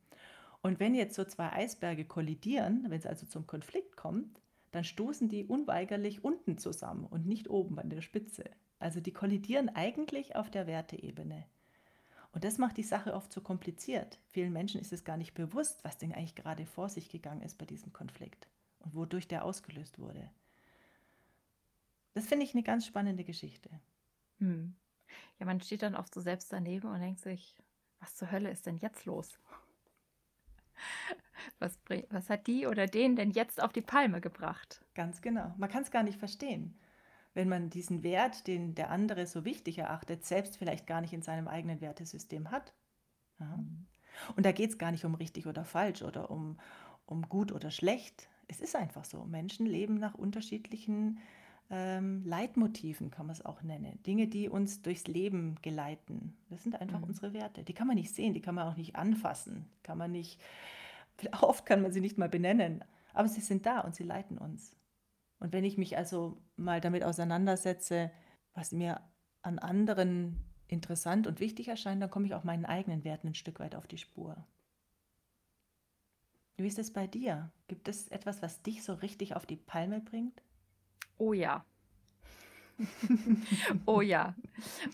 Und 0.61 0.81
wenn 0.81 0.95
jetzt 0.95 1.15
so 1.15 1.25
zwei 1.25 1.51
Eisberge 1.51 2.05
kollidieren, 2.05 2.85
wenn 2.91 2.99
es 2.99 3.07
also 3.07 3.25
zum 3.25 3.47
Konflikt 3.47 3.97
kommt, 3.97 4.43
dann 4.71 4.85
stoßen 4.85 5.31
die 5.31 5.47
unweigerlich 5.47 6.23
unten 6.23 6.59
zusammen 6.59 7.07
und 7.07 7.25
nicht 7.25 7.49
oben 7.49 7.79
an 7.79 7.89
der 7.89 8.03
Spitze. 8.03 8.45
Also 8.79 9.01
die 9.01 9.15
kollidieren 9.15 9.71
eigentlich 9.71 10.37
auf 10.37 10.51
der 10.51 10.67
Werteebene. 10.67 11.47
Und 12.33 12.45
das 12.45 12.59
macht 12.59 12.77
die 12.77 12.83
Sache 12.83 13.15
oft 13.15 13.33
so 13.33 13.41
kompliziert. 13.41 14.19
Vielen 14.27 14.53
Menschen 14.53 14.79
ist 14.79 14.93
es 14.93 15.05
gar 15.05 15.17
nicht 15.17 15.33
bewusst, 15.33 15.83
was 15.85 15.97
denn 15.97 16.13
eigentlich 16.13 16.35
gerade 16.35 16.67
vor 16.67 16.91
sich 16.91 17.09
gegangen 17.09 17.41
ist 17.41 17.57
bei 17.57 17.65
diesem 17.65 17.95
Konflikt 17.95 18.47
und 18.81 18.95
wodurch 18.95 19.27
der 19.27 19.43
ausgelöst 19.43 19.99
wurde. 19.99 20.31
Das 22.13 22.27
finde 22.27 22.45
ich 22.45 22.53
eine 22.53 22.63
ganz 22.63 22.85
spannende 22.85 23.25
Geschichte. 23.25 23.71
Hm. 24.43 24.75
Ja, 25.39 25.47
man 25.47 25.61
steht 25.61 25.83
dann 25.83 25.95
oft 25.95 26.13
so 26.13 26.21
selbst 26.21 26.53
daneben 26.53 26.89
und 26.89 27.01
denkt 27.01 27.21
sich, 27.21 27.57
was 28.01 28.17
zur 28.17 28.31
Hölle 28.33 28.51
ist 28.51 28.67
denn 28.67 28.77
jetzt 28.77 29.07
los? 29.07 29.39
Was, 31.59 31.79
was 32.11 32.31
hat 32.31 32.47
die 32.47 32.67
oder 32.67 32.87
den 32.87 33.17
denn 33.17 33.31
jetzt 33.31 33.61
auf 33.63 33.73
die 33.73 33.83
Palme 33.83 34.21
gebracht? 34.21 34.85
Ganz 34.95 35.23
genau. 35.23 35.53
Man 35.57 35.69
kann 35.69 35.83
es 35.83 35.91
gar 35.91 36.03
nicht 36.05 36.19
verstehen. 36.19 36.79
Wenn 37.35 37.49
man 37.49 37.69
diesen 37.69 38.03
Wert, 38.05 38.47
den 38.47 38.75
der 38.75 38.91
andere 38.91 39.27
so 39.27 39.45
wichtig 39.45 39.79
erachtet, 39.79 40.25
selbst 40.25 40.57
vielleicht 40.57 40.87
gar 40.87 41.01
nicht 41.01 41.13
in 41.13 41.23
seinem 41.23 41.49
eigenen 41.49 41.81
Wertesystem 41.81 42.51
hat. 42.51 42.75
Ja. 43.41 43.57
Mhm. 43.57 43.87
Und 44.37 44.47
da 44.47 44.53
geht 44.53 44.71
es 44.71 44.79
gar 44.79 44.93
nicht 44.93 45.05
um 45.05 45.15
richtig 45.15 45.47
oder 45.47 45.65
falsch 45.65 46.03
oder 46.03 46.31
um, 46.31 46.59
um 47.07 47.29
gut 47.29 47.51
oder 47.51 47.71
schlecht. 47.71 48.29
Es 48.47 48.61
ist 48.61 48.77
einfach 48.77 49.05
so. 49.05 49.25
Menschen 49.25 49.67
leben 49.67 49.95
nach 49.95 50.15
unterschiedlichen 50.15 51.19
ähm, 51.71 52.23
Leitmotiven, 52.25 53.11
kann 53.11 53.27
man 53.27 53.35
es 53.35 53.45
auch 53.45 53.63
nennen. 53.63 54.03
Dinge, 54.05 54.29
die 54.29 54.49
uns 54.49 54.83
durchs 54.83 55.07
Leben 55.07 55.57
geleiten. 55.63 56.37
Das 56.51 56.63
sind 56.63 56.81
einfach 56.81 56.99
mhm. 56.99 57.07
unsere 57.07 57.33
Werte. 57.33 57.65
Die 57.65 57.75
kann 57.75 57.87
man 57.87 57.97
nicht 57.97 58.15
sehen, 58.15 58.35
die 58.35 58.41
kann 58.41 58.55
man 58.55 58.69
auch 58.69 58.77
nicht 58.77 58.97
anfassen, 58.97 59.67
kann 59.83 59.99
man 59.99 60.13
nicht, 60.13 60.41
oft 61.41 61.65
kann 61.67 61.83
man 61.83 61.93
sie 61.93 62.01
nicht 62.01 62.19
mal 62.19 62.29
benennen, 62.29 62.85
aber 63.15 63.29
sie 63.29 63.41
sind 63.41 63.67
da 63.67 63.81
und 63.81 63.95
sie 63.95 64.05
leiten 64.05 64.39
uns. 64.39 64.77
Und 65.39 65.53
wenn 65.53 65.65
ich 65.65 65.77
mich 65.77 65.97
also 65.97 66.39
mal 66.57 66.81
damit 66.81 67.03
auseinandersetze, 67.05 68.11
was 68.55 68.73
mir 68.73 69.01
an 69.43 69.59
anderen 69.59 70.39
interessant 70.69 71.27
und 71.27 71.41
wichtig 71.41 71.69
erscheint, 71.69 72.03
dann 72.03 72.11
komme 72.11 72.27
ich 72.27 72.35
auch 72.35 72.45
meinen 72.45 72.65
eigenen 72.65 73.05
Werten 73.05 73.29
ein 73.29 73.35
Stück 73.35 73.61
weit 73.61 73.75
auf 73.75 73.87
die 73.87 73.99
Spur. 73.99 74.37
Wie 76.57 76.67
ist 76.67 76.79
es 76.79 76.93
bei 76.93 77.07
dir? 77.07 77.51
Gibt 77.67 77.89
es 77.89 78.09
etwas, 78.09 78.41
was 78.43 78.63
dich 78.63 78.85
so 78.85 78.95
richtig 78.95 79.35
auf 79.35 79.47
die 79.47 79.57
Palme 79.57 80.01
bringt? 80.01 80.43
Oh 81.19 81.33
ja. 81.33 81.65
oh 83.87 84.01
ja. 84.01 84.35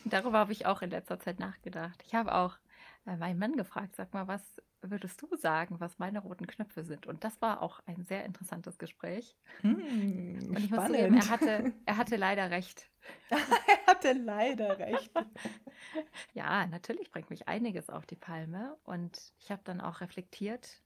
Und 0.05 0.13
darüber 0.13 0.39
habe 0.39 0.53
ich 0.53 0.67
auch 0.67 0.83
in 0.83 0.91
letzter 0.91 1.19
Zeit 1.19 1.39
nachgedacht. 1.39 2.03
Ich 2.07 2.15
habe 2.15 2.35
auch 2.35 2.59
äh, 3.07 3.17
meinen 3.17 3.39
Mann 3.39 3.57
gefragt, 3.57 3.97
sag 3.97 4.13
mal, 4.13 4.29
was 4.29 4.43
würdest 4.83 5.21
du 5.23 5.35
sagen, 5.37 5.81
was 5.81 5.99
meine 5.99 6.21
roten 6.21 6.47
Knöpfe 6.47 6.85
sind? 6.85 7.07
Und 7.07 7.25
das 7.25 7.41
war 7.41 7.63
auch 7.63 7.81
ein 7.87 8.05
sehr 8.05 8.25
interessantes 8.25 8.79
Gespräch. 8.79 9.37
Hm, 9.63 10.39
und 10.49 10.59
ich 10.59 10.67
spannend. 10.67 10.71
muss 10.71 10.87
zugeben, 10.87 11.15
er 11.17 11.29
hatte, 11.29 11.73
er 11.85 11.97
hatte 11.97 12.17
leider 12.17 12.51
recht. 12.51 12.91
er 13.31 13.87
hatte 13.87 14.13
leider 14.13 14.79
recht. 14.79 15.11
ja, 16.33 16.67
natürlich 16.67 17.11
bringt 17.11 17.31
mich 17.31 17.49
einiges 17.49 17.91
auf 17.91 18.07
die 18.07 18.17
Palme. 18.17 18.77
Und 18.85 19.33
ich 19.39 19.51
habe 19.51 19.63
dann 19.65 19.81
auch 19.81 20.01
reflektiert, 20.01 20.83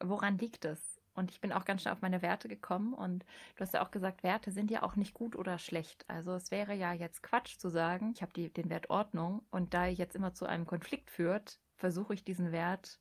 woran 0.00 0.38
liegt 0.38 0.64
es? 0.64 0.89
Und 1.20 1.30
ich 1.30 1.40
bin 1.40 1.52
auch 1.52 1.66
ganz 1.66 1.82
schnell 1.82 1.92
auf 1.92 2.00
meine 2.00 2.22
Werte 2.22 2.48
gekommen. 2.48 2.94
Und 2.94 3.24
du 3.54 3.60
hast 3.60 3.74
ja 3.74 3.82
auch 3.82 3.90
gesagt, 3.90 4.22
Werte 4.22 4.50
sind 4.50 4.70
ja 4.70 4.82
auch 4.82 4.96
nicht 4.96 5.12
gut 5.14 5.36
oder 5.36 5.58
schlecht. 5.58 6.04
Also 6.08 6.32
es 6.32 6.50
wäre 6.50 6.74
ja 6.74 6.94
jetzt 6.94 7.22
Quatsch 7.22 7.58
zu 7.58 7.68
sagen, 7.68 8.12
ich 8.14 8.22
habe 8.22 8.32
den 8.32 8.70
Wert 8.70 8.88
Ordnung 8.88 9.42
und 9.50 9.74
da 9.74 9.86
jetzt 9.86 10.16
immer 10.16 10.32
zu 10.32 10.46
einem 10.46 10.66
Konflikt 10.66 11.10
führt, 11.10 11.60
versuche 11.76 12.14
ich 12.14 12.24
diesen 12.24 12.52
Wert 12.52 12.98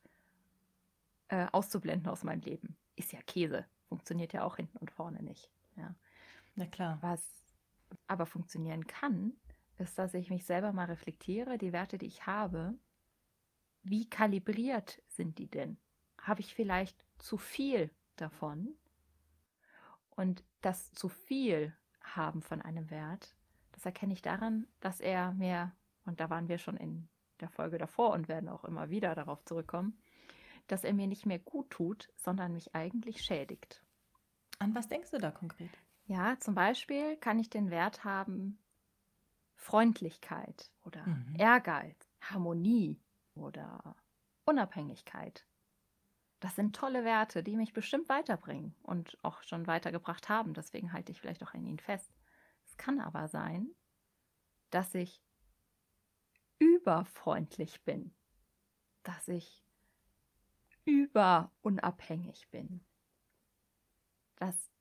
äh, 1.29 1.47
auszublenden 1.51 2.11
aus 2.11 2.23
meinem 2.23 2.41
Leben. 2.41 2.75
Ist 2.97 3.13
ja 3.13 3.21
Käse. 3.21 3.65
Funktioniert 3.87 4.33
ja 4.33 4.43
auch 4.43 4.57
hinten 4.57 4.77
und 4.77 4.91
vorne 4.91 5.23
nicht. 5.23 5.49
Ja. 5.77 5.95
Na 6.55 6.65
klar. 6.65 6.97
Was 7.01 7.21
aber 8.07 8.25
funktionieren 8.25 8.85
kann, 8.85 9.33
ist, 9.77 9.97
dass 9.97 10.13
ich 10.13 10.29
mich 10.29 10.45
selber 10.45 10.73
mal 10.73 10.85
reflektiere, 10.85 11.57
die 11.57 11.71
Werte, 11.71 11.97
die 11.97 12.07
ich 12.07 12.27
habe, 12.27 12.75
wie 13.83 14.09
kalibriert 14.09 15.01
sind 15.07 15.39
die 15.39 15.47
denn? 15.47 15.77
Habe 16.21 16.41
ich 16.41 16.53
vielleicht 16.53 17.05
zu 17.17 17.37
viel 17.37 17.89
davon. 18.21 18.75
Und 20.11 20.43
das 20.61 20.91
zu 20.91 21.09
viel 21.09 21.73
haben 22.01 22.41
von 22.41 22.61
einem 22.61 22.89
Wert, 22.89 23.35
das 23.71 23.85
erkenne 23.85 24.13
ich 24.13 24.21
daran, 24.21 24.67
dass 24.81 24.99
er 24.99 25.31
mir, 25.33 25.71
und 26.05 26.19
da 26.19 26.29
waren 26.29 26.49
wir 26.49 26.57
schon 26.57 26.75
in 26.75 27.07
der 27.39 27.49
Folge 27.49 27.77
davor 27.77 28.11
und 28.11 28.27
werden 28.27 28.49
auch 28.49 28.65
immer 28.65 28.89
wieder 28.89 29.15
darauf 29.15 29.43
zurückkommen, 29.45 29.97
dass 30.67 30.83
er 30.83 30.93
mir 30.93 31.07
nicht 31.07 31.25
mehr 31.25 31.39
gut 31.39 31.69
tut, 31.69 32.09
sondern 32.15 32.53
mich 32.53 32.75
eigentlich 32.75 33.21
schädigt. 33.23 33.83
An 34.59 34.75
was 34.75 34.87
denkst 34.87 35.11
du 35.11 35.17
da 35.17 35.31
konkret? 35.31 35.71
Ja, 36.05 36.37
zum 36.39 36.55
Beispiel 36.55 37.15
kann 37.17 37.39
ich 37.39 37.49
den 37.49 37.69
Wert 37.69 38.03
haben 38.03 38.59
Freundlichkeit 39.55 40.71
oder 40.83 41.05
Mhm. 41.05 41.35
Ehrgeiz, 41.37 42.11
Harmonie 42.21 42.99
oder 43.35 43.95
Unabhängigkeit. 44.45 45.45
Das 46.39 46.55
sind 46.55 46.75
tolle 46.75 47.03
Werte, 47.03 47.43
die 47.43 47.57
mich 47.57 47.73
bestimmt 47.73 48.07
weiterbringen 48.07 48.73
und 48.83 49.17
auch 49.23 49.43
schon 49.43 49.67
weitergebracht 49.67 50.29
haben. 50.29 50.53
Deswegen 50.53 50.93
halte 50.93 51.11
ich 51.11 51.19
vielleicht 51.19 51.43
auch 51.43 51.53
an 51.53 51.65
ihnen 51.65 51.79
fest. 51.79 52.13
Es 52.65 52.77
kann 52.77 53.01
aber 53.01 53.27
sein, 53.27 53.67
dass 54.69 54.95
ich 54.95 55.21
überfreundlich 56.59 57.83
bin, 57.83 58.13
dass 59.03 59.27
ich 59.27 59.63
überunabhängig 60.85 62.49
bin, 62.49 62.81
dass 64.37 64.71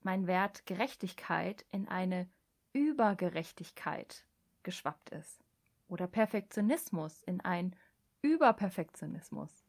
mein 0.00 0.26
Wert 0.26 0.66
Gerechtigkeit 0.66 1.66
in 1.70 1.88
eine 1.88 2.30
Übergerechtigkeit 2.72 4.24
geschwappt 4.62 5.10
ist 5.10 5.44
oder 5.88 6.06
Perfektionismus 6.06 7.22
in 7.24 7.40
ein 7.40 7.74
Überperfektionismus 8.22 9.67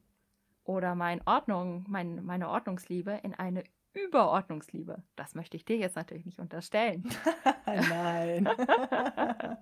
oder 0.69 0.93
mein 0.93 1.19
Ordnung, 1.25 1.83
mein, 1.87 2.23
meine 2.23 2.47
Ordnungsliebe 2.47 3.19
in 3.23 3.33
eine 3.33 3.63
Überordnungsliebe. 3.93 5.01
Das 5.15 5.33
möchte 5.33 5.57
ich 5.57 5.65
dir 5.65 5.77
jetzt 5.77 5.95
natürlich 5.95 6.27
nicht 6.27 6.37
unterstellen. 6.37 7.09
Nein. 7.65 8.47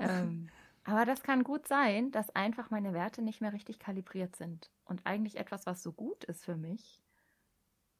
ähm, 0.00 0.48
aber 0.82 1.04
das 1.04 1.22
kann 1.22 1.44
gut 1.44 1.68
sein, 1.68 2.10
dass 2.10 2.34
einfach 2.34 2.70
meine 2.70 2.92
Werte 2.94 3.22
nicht 3.22 3.40
mehr 3.40 3.52
richtig 3.52 3.78
kalibriert 3.78 4.34
sind 4.34 4.72
und 4.86 5.06
eigentlich 5.06 5.36
etwas, 5.36 5.66
was 5.66 5.84
so 5.84 5.92
gut 5.92 6.24
ist 6.24 6.44
für 6.44 6.56
mich, 6.56 7.00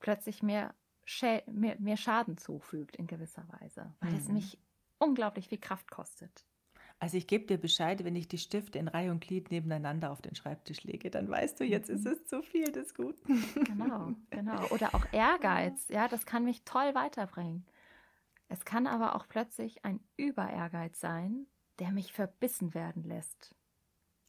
plötzlich 0.00 0.42
mir, 0.42 0.74
schä 1.04 1.44
mir, 1.46 1.76
mir 1.78 1.96
Schaden 1.96 2.36
zufügt 2.36 2.96
in 2.96 3.06
gewisser 3.06 3.46
Weise, 3.60 3.94
weil 4.00 4.12
es 4.16 4.26
Mhm. 4.26 4.34
mich 4.34 4.58
unglaublich 4.98 5.48
viel 5.48 5.58
Kraft 5.58 5.88
kostet. 5.88 6.44
Also 7.04 7.18
ich 7.18 7.26
gebe 7.26 7.44
dir 7.44 7.58
Bescheid, 7.58 8.02
wenn 8.02 8.16
ich 8.16 8.28
die 8.28 8.38
Stifte 8.38 8.78
in 8.78 8.88
Reihe 8.88 9.10
und 9.10 9.20
Glied 9.20 9.50
nebeneinander 9.50 10.10
auf 10.10 10.22
den 10.22 10.34
Schreibtisch 10.34 10.84
lege, 10.84 11.10
dann 11.10 11.28
weißt 11.28 11.60
du, 11.60 11.64
jetzt 11.64 11.90
ist 11.90 12.06
Mhm. 12.06 12.12
es 12.12 12.24
zu 12.24 12.40
viel 12.42 12.72
des 12.72 12.94
Guten. 12.94 13.44
Genau, 13.66 14.14
genau. 14.30 14.66
Oder 14.68 14.94
auch 14.94 15.04
Ehrgeiz, 15.12 15.86
ja, 15.90 16.08
das 16.08 16.24
kann 16.24 16.46
mich 16.46 16.64
toll 16.64 16.94
weiterbringen. 16.94 17.66
Es 18.48 18.64
kann 18.64 18.86
aber 18.86 19.16
auch 19.16 19.28
plötzlich 19.28 19.84
ein 19.84 20.00
Überehrgeiz 20.16 20.98
sein, 20.98 21.46
der 21.78 21.92
mich 21.92 22.10
verbissen 22.14 22.72
werden 22.72 23.02
lässt 23.02 23.54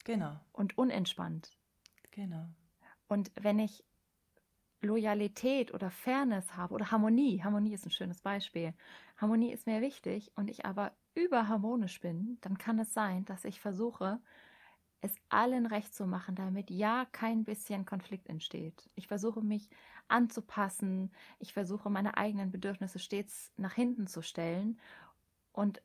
Genau, 0.03 0.37
und 0.51 0.77
unentspannt. 0.77 1.51
genau. 2.11 2.49
Und 3.07 3.31
wenn 3.39 3.57
ich 3.59 3.85
Loyalität 4.81 5.73
oder 5.73 5.91
Fairness 5.91 6.55
habe 6.55 6.73
oder 6.75 6.91
Harmonie, 6.91 7.41
Harmonie 7.43 7.73
ist 7.73 7.85
ein 7.85 7.91
schönes 7.91 8.21
Beispiel. 8.21 8.73
Harmonie 9.17 9.51
ist 9.51 9.65
mir 9.67 9.81
wichtig 9.81 10.31
und 10.35 10.49
ich 10.49 10.65
aber 10.65 10.97
überharmonisch 11.15 11.99
bin, 12.01 12.37
dann 12.41 12.57
kann 12.57 12.79
es 12.79 12.93
sein, 12.93 13.25
dass 13.25 13.45
ich 13.45 13.59
versuche, 13.61 14.21
es 15.01 15.15
allen 15.29 15.65
recht 15.67 15.93
zu 15.95 16.07
machen, 16.07 16.35
damit 16.35 16.71
ja 16.71 17.05
kein 17.11 17.43
bisschen 17.45 17.85
Konflikt 17.85 18.27
entsteht. 18.29 18.89
Ich 18.95 19.07
versuche 19.07 19.41
mich 19.41 19.69
anzupassen, 20.07 21.11
ich 21.39 21.53
versuche 21.53 21.89
meine 21.89 22.17
eigenen 22.17 22.51
Bedürfnisse 22.51 22.99
stets 22.99 23.53
nach 23.57 23.73
hinten 23.73 24.07
zu 24.07 24.21
stellen 24.23 24.79
und 25.53 25.81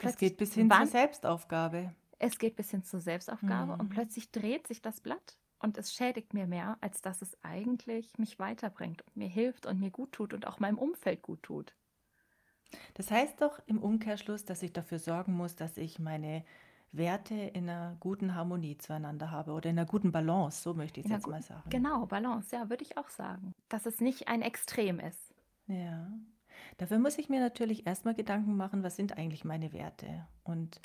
Es 0.00 0.16
geht 0.16 0.38
bis 0.38 0.54
hin 0.54 0.72
zur 0.72 0.86
Selbstaufgabe. 0.86 1.94
es 2.18 2.38
geht 2.38 2.54
bis 2.56 2.70
hin 2.70 2.82
zur 2.84 3.00
Selbstaufgabe 3.00 3.76
und 3.76 3.88
Mhm. 3.88 3.88
plötzlich 3.88 4.30
dreht 4.30 4.66
sich 4.68 4.80
das 4.82 5.00
Blatt 5.00 5.38
und 5.60 5.78
es 5.78 5.92
schädigt 5.92 6.34
mir 6.34 6.46
mehr, 6.46 6.78
als 6.80 7.02
dass 7.02 7.22
es 7.22 7.36
eigentlich 7.42 8.18
mich 8.18 8.38
weiterbringt 8.38 9.02
und 9.02 9.16
mir 9.16 9.28
hilft 9.28 9.66
und 9.66 9.80
mir 9.80 9.90
gut 9.90 10.12
tut 10.12 10.34
und 10.34 10.46
auch 10.46 10.60
meinem 10.60 10.78
Umfeld 10.78 11.22
gut 11.22 11.42
tut. 11.42 11.74
Das 12.94 13.10
heißt 13.10 13.40
doch 13.40 13.60
im 13.66 13.78
Umkehrschluss, 13.78 14.44
dass 14.44 14.62
ich 14.62 14.72
dafür 14.72 14.98
sorgen 14.98 15.34
muss, 15.34 15.56
dass 15.56 15.76
ich 15.76 15.98
meine 15.98 16.44
Werte 16.92 17.34
in 17.34 17.68
einer 17.68 17.96
guten 18.00 18.34
Harmonie 18.34 18.78
zueinander 18.78 19.30
habe 19.30 19.52
oder 19.52 19.70
in 19.70 19.78
einer 19.78 19.86
guten 19.86 20.12
Balance, 20.12 20.62
so 20.62 20.74
möchte 20.74 21.00
ich 21.00 21.06
es 21.06 21.12
jetzt 21.12 21.26
mal 21.26 21.42
sagen. 21.42 21.68
Genau, 21.70 22.06
Balance, 22.06 22.54
ja, 22.54 22.70
würde 22.70 22.82
ich 22.82 22.96
auch 22.96 23.08
sagen. 23.08 23.54
Dass 23.68 23.86
es 23.86 24.00
nicht 24.00 24.28
ein 24.28 24.42
Extrem 24.42 24.98
ist. 24.98 25.34
Ja. 25.66 26.10
Dafür 26.78 26.98
muss 26.98 27.18
ich 27.18 27.28
mir 27.28 27.40
natürlich 27.40 27.86
erstmal 27.86 28.14
Gedanken 28.14 28.56
machen, 28.56 28.82
was 28.82 28.96
sind 28.96 29.16
eigentlich 29.16 29.44
meine 29.44 29.72
Werte 29.72 30.26
und 30.44 30.80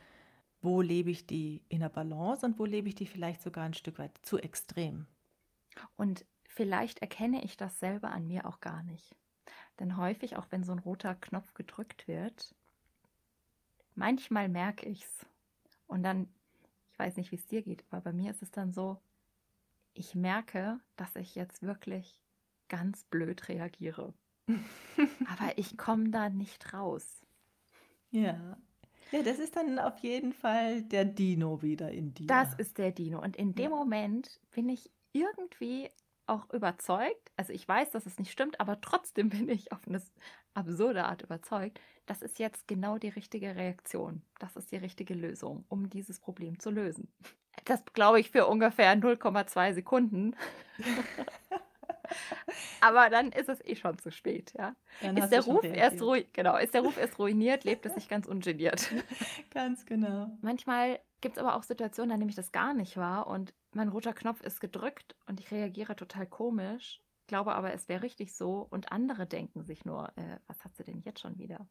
wo 0.64 0.82
lebe 0.82 1.12
ich 1.12 1.28
die 1.28 1.62
in 1.68 1.82
der 1.82 1.90
Balance 1.90 2.46
und 2.46 2.58
wo 2.58 2.66
lebe 2.66 2.88
ich 2.88 2.96
die 2.96 3.06
vielleicht 3.06 3.42
sogar 3.42 3.66
ein 3.66 3.74
Stück 3.74 4.00
weit 4.00 4.18
zu 4.24 4.40
extrem. 4.40 5.06
Und 5.98 6.26
vielleicht 6.48 7.00
erkenne 7.00 7.44
ich 7.44 7.58
das 7.58 7.80
selber 7.80 8.12
an 8.12 8.28
mir 8.28 8.46
auch 8.46 8.62
gar 8.62 8.82
nicht. 8.84 9.16
Denn 9.80 9.98
häufig, 9.98 10.38
auch 10.38 10.48
wenn 10.52 10.64
so 10.64 10.72
ein 10.72 10.80
roter 10.80 11.16
Knopf 11.16 11.54
gedrückt 11.54 12.08
wird, 12.08 12.56
manchmal 13.96 14.48
merke 14.48 14.88
ich 14.88 15.04
es. 15.04 15.26
Und 15.88 16.04
dann, 16.04 16.28
ich 16.92 17.00
weiß 17.00 17.18
nicht, 17.18 17.32
wie 17.32 17.36
es 17.36 17.46
dir 17.46 17.62
geht, 17.62 17.84
aber 17.90 18.02
bei 18.02 18.14
mir 18.14 18.32
ist 18.32 18.42
es 18.42 18.52
dann 18.52 18.72
so, 18.72 19.02
ich 19.94 20.16
merke, 20.16 20.80
dass 20.96 21.16
ich 21.18 21.36
jetzt 21.36 21.62
wirklich 21.62 22.22
ganz 22.70 23.04
blöd 23.06 23.50
reagiere. 23.50 24.14
aber 24.48 25.58
ich 25.58 25.78
komme 25.78 26.10
da 26.10 26.30
nicht 26.30 26.74
raus. 26.74 27.22
Ja. 28.12 28.58
Ja, 29.14 29.22
das 29.22 29.38
ist 29.38 29.56
dann 29.56 29.78
auf 29.78 30.00
jeden 30.00 30.34
Fall 30.34 30.82
der 30.82 31.06
Dino 31.06 31.62
wieder 31.62 31.92
in 31.92 32.16
dir. 32.16 32.26
Das 32.26 32.56
ist 32.56 32.80
der 32.80 32.92
Dino. 32.92 33.22
Und 33.22 33.36
in 33.36 33.54
dem 33.54 33.72
Ja. 33.72 33.78
Moment 33.78 34.40
bin 34.52 34.70
ich 34.70 34.90
irgendwie 35.12 35.90
auch 36.26 36.50
überzeugt, 36.52 37.32
also 37.38 37.54
ich 37.54 37.68
weiß, 37.68 37.92
dass 37.92 38.08
es 38.08 38.18
nicht 38.18 38.32
stimmt, 38.32 38.60
aber 38.60 38.82
trotzdem 38.82 39.30
bin 39.30 39.50
ich 39.50 39.72
auf 39.72 39.88
eine 39.88 40.02
absurde 40.56 41.06
Art 41.06 41.22
überzeugt, 41.22 41.80
das 42.06 42.22
ist 42.22 42.40
jetzt 42.40 42.68
genau 42.68 42.98
die 42.98 43.10
richtige 43.10 43.56
Reaktion. 43.56 44.24
Das 44.40 44.56
ist 44.56 44.72
die 44.72 44.78
richtige 44.78 45.14
Lösung, 45.14 45.64
um 45.70 45.90
dieses 45.90 46.20
Problem 46.20 46.60
zu 46.60 46.72
lösen. 46.72 47.08
Das 47.66 47.84
glaube 47.94 48.20
ich 48.20 48.32
für 48.32 48.48
ungefähr 48.48 48.96
0,2 48.96 49.74
Sekunden. 49.74 50.36
aber 52.84 53.10
dann 53.10 53.32
ist 53.32 53.48
es 53.48 53.64
eh 53.64 53.76
schon 53.76 53.98
zu 53.98 54.12
spät, 54.12 54.54
ja. 54.58 54.76
Dann 55.02 55.16
Ist 55.16 55.30
der 55.30 55.42
Ruf 55.46 55.64
erst 55.64 56.02
ruhig, 56.02 56.28
genau, 56.34 56.58
ist 56.58 56.74
der 56.74 56.82
Ruf 56.82 56.98
erst 56.98 57.18
ruiniert, 57.18 57.64
lebt 57.64 57.86
es 57.86 57.94
sich 57.94 58.10
ganz 58.10 58.28
ungeniert. 58.28 58.92
Ganz 59.52 59.86
genau. 59.86 60.38
Manchmal 60.42 61.00
gibt 61.22 61.38
es 61.38 61.42
aber 61.42 61.56
auch 61.56 61.64
Situationen, 61.64 62.10
da 62.10 62.18
nehme 62.18 62.30
ich 62.30 62.36
das 62.36 62.52
gar 62.52 62.74
nicht 62.74 62.98
wahr 62.98 63.28
und 63.28 63.54
mein 63.72 63.88
roter 63.88 64.14
Knopf 64.14 64.42
ist 64.42 64.60
gedrückt 64.60 65.16
und 65.28 65.40
ich 65.40 65.50
reagiere 65.52 65.96
total 65.96 66.28
komisch, 66.28 67.02
glaube 67.28 67.56
aber, 67.56 67.74
es 67.74 67.88
wäre 67.88 68.04
richtig 68.04 68.36
so 68.36 68.68
und 68.70 68.92
andere 68.92 69.26
denken 69.28 69.64
sich 69.64 69.86
nur, 69.86 70.10
äh, 70.18 70.40
was 70.48 70.66
hat 70.66 70.76
sie 70.76 70.84
denn 70.84 71.00
jetzt 71.02 71.22
schon 71.22 71.38
wieder? 71.38 71.66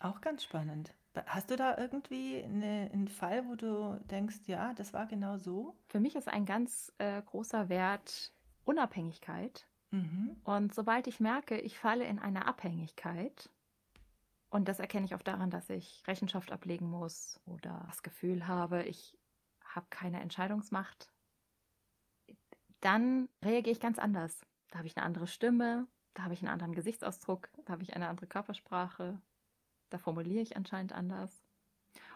Auch 0.00 0.22
ganz 0.22 0.42
spannend. 0.42 0.94
Hast 1.26 1.50
du 1.50 1.56
da 1.56 1.76
irgendwie 1.76 2.42
eine, 2.42 2.90
einen 2.92 3.08
Fall, 3.08 3.46
wo 3.46 3.56
du 3.56 4.00
denkst, 4.06 4.40
ja, 4.46 4.72
das 4.72 4.94
war 4.94 5.06
genau 5.06 5.36
so? 5.36 5.76
Für 5.88 6.00
mich 6.00 6.16
ist 6.16 6.28
ein 6.28 6.46
ganz 6.46 6.92
äh, 6.98 7.20
großer 7.22 7.68
Wert 7.68 8.32
Unabhängigkeit 8.64 9.66
Mhm. 9.90 10.40
und 10.42 10.74
sobald 10.74 11.06
ich 11.06 11.20
merke, 11.20 11.56
ich 11.60 11.78
falle 11.78 12.04
in 12.04 12.18
eine 12.18 12.46
Abhängigkeit, 12.46 13.48
und 14.50 14.68
das 14.68 14.78
erkenne 14.78 15.06
ich 15.06 15.14
auch 15.14 15.22
daran, 15.22 15.50
dass 15.50 15.70
ich 15.70 16.02
Rechenschaft 16.06 16.52
ablegen 16.52 16.88
muss 16.88 17.40
oder 17.46 17.84
das 17.88 18.02
Gefühl 18.02 18.46
habe, 18.46 18.82
ich 18.84 19.16
habe 19.64 19.86
keine 19.90 20.20
Entscheidungsmacht, 20.20 21.10
dann 22.80 23.28
reagiere 23.44 23.72
ich 23.72 23.80
ganz 23.80 23.98
anders. 23.98 24.46
Da 24.70 24.78
habe 24.78 24.86
ich 24.86 24.96
eine 24.96 25.06
andere 25.06 25.26
Stimme, 25.26 25.86
da 26.14 26.24
habe 26.24 26.34
ich 26.34 26.40
einen 26.40 26.52
anderen 26.52 26.74
Gesichtsausdruck, 26.74 27.48
da 27.64 27.72
habe 27.72 27.82
ich 27.82 27.94
eine 27.94 28.08
andere 28.08 28.26
Körpersprache, 28.26 29.20
da 29.90 29.98
formuliere 29.98 30.42
ich 30.42 30.56
anscheinend 30.56 30.92
anders. 30.92 31.44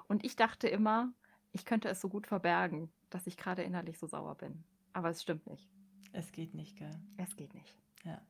Und 0.09 0.25
ich 0.25 0.37
dachte 0.37 0.69
immer, 0.69 1.13
ich 1.53 1.65
könnte 1.65 1.89
es 1.89 2.01
so 2.01 2.09
gut 2.09 2.27
verbergen, 2.27 2.93
dass 3.11 3.27
ich 3.27 3.37
gerade 3.37 3.63
innerlich 3.63 3.99
so 3.99 4.07
sauer 4.07 4.35
bin. 4.35 4.65
Aber 4.93 5.11
es 5.11 5.23
stimmt 5.23 5.47
nicht. 5.47 5.69
Es 6.13 6.33
geht 6.33 6.55
nicht, 6.55 6.77
gell? 6.77 6.95
Es 7.17 7.37
geht 7.37 7.55
nicht. 7.55 7.75
Ja. 8.05 8.21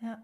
Ja. 0.00 0.22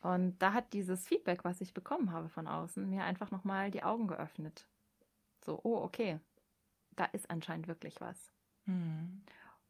Und 0.00 0.38
da 0.40 0.52
hat 0.52 0.72
dieses 0.72 1.06
Feedback, 1.06 1.44
was 1.44 1.60
ich 1.60 1.74
bekommen 1.74 2.10
habe 2.10 2.28
von 2.28 2.48
außen, 2.48 2.88
mir 2.88 3.04
einfach 3.04 3.30
nochmal 3.30 3.70
die 3.70 3.84
Augen 3.84 4.08
geöffnet. 4.08 4.66
So, 5.44 5.60
oh, 5.62 5.76
okay, 5.76 6.18
da 6.96 7.04
ist 7.06 7.30
anscheinend 7.30 7.68
wirklich 7.68 8.00
was. 8.00 8.32
Mhm. 8.66 9.22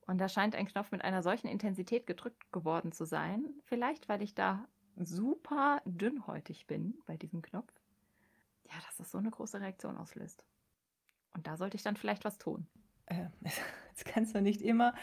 Und 0.07 0.19
da 0.19 0.29
scheint 0.29 0.55
ein 0.55 0.67
Knopf 0.67 0.91
mit 0.91 1.03
einer 1.03 1.23
solchen 1.23 1.49
Intensität 1.49 2.07
gedrückt 2.07 2.51
geworden 2.53 2.93
zu 2.93 3.05
sein. 3.05 3.47
Vielleicht, 3.65 4.09
weil 4.09 4.23
ich 4.23 4.35
da 4.35 4.67
super 4.97 5.81
dünnhäutig 5.85 6.67
bin 6.67 6.99
bei 7.07 7.17
diesem 7.17 7.43
Knopf. 7.43 7.73
Ja, 8.65 8.75
dass 8.87 8.97
das 8.97 9.11
so 9.11 9.19
eine 9.19 9.31
große 9.31 9.61
Reaktion 9.61 9.97
auslöst. 9.97 10.45
Und 11.35 11.47
da 11.47 11.57
sollte 11.57 11.77
ich 11.77 11.83
dann 11.83 11.97
vielleicht 11.97 12.25
was 12.25 12.39
tun. 12.39 12.67
Äh, 13.07 13.27
Jetzt 13.93 14.07
kannst 14.07 14.35
du 14.35 14.41
nicht 14.41 14.63
immer 14.63 14.95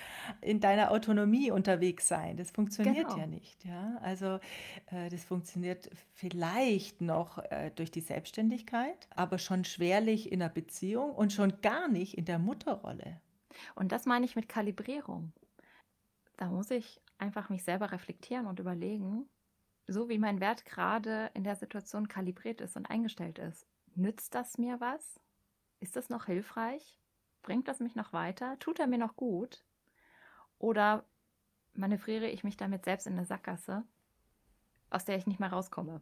in 0.42 0.60
deiner 0.60 0.90
Autonomie 0.90 1.52
unterwegs 1.52 2.08
sein. 2.08 2.38
Das 2.38 2.50
funktioniert 2.50 3.08
Genau. 3.08 3.20
ja 3.20 3.28
nicht. 3.28 3.64
Ja? 3.64 4.00
Also 4.02 4.40
äh, 4.88 5.10
das 5.10 5.24
funktioniert 5.24 5.92
vielleicht 6.16 7.00
noch 7.00 7.38
äh, 7.38 7.70
durch 7.76 7.92
die 7.92 8.02
Selbstständigkeit, 8.02 9.08
aber 9.16 9.38
schon 9.38 9.64
schwerlich 9.64 10.32
in 10.32 10.40
der 10.40 10.50
Beziehung 10.50 11.12
und 11.12 11.32
schon 11.32 11.62
gar 11.62 11.88
nicht 11.88 12.18
in 12.18 12.26
der 12.26 12.40
Mutterrolle. 12.40 13.22
Und 13.76 13.92
das 13.92 14.08
meine 14.08 14.26
ich 14.26 14.36
mit 14.36 14.50
Kalibrierung. 14.50 15.34
Da 16.38 16.48
muss 16.48 16.72
ich 16.72 17.00
einfach 17.20 17.50
mich 17.50 17.64
selber 17.64 17.92
reflektieren 17.92 18.48
und 18.48 18.60
überlegen, 18.60 19.30
so 19.86 20.10
wie 20.10 20.18
mein 20.18 20.40
Wert 20.40 20.66
gerade 20.66 21.30
in 21.36 21.44
der 21.44 21.56
Situation 21.56 22.08
kalibriert 22.08 22.60
ist 22.62 22.76
und 22.76 22.90
eingestellt 22.90 23.38
ist. 23.38 23.68
Nützt 23.94 24.34
das 24.34 24.58
mir 24.58 24.80
was? 24.80 25.20
Ist 25.80 25.96
das 25.96 26.10
noch 26.10 26.26
hilfreich? 26.26 26.98
Bringt 27.50 27.68
das 27.68 27.80
mich 27.80 27.96
noch 27.96 28.14
weiter? 28.14 28.60
Tut 28.60 28.80
er 28.80 28.86
mir 28.86 29.00
noch 29.00 29.16
gut? 29.16 29.66
Oder 30.60 31.04
manövriere 31.74 32.28
ich 32.28 32.44
mich 32.44 32.58
damit 32.58 32.86
selbst 32.86 33.08
in 33.08 33.14
eine 33.14 33.26
Sackgasse, 33.26 33.84
aus 34.92 35.04
der 35.04 35.18
ich 35.18 35.26
nicht 35.26 35.40
mehr 35.40 35.52
rauskomme? 35.52 36.00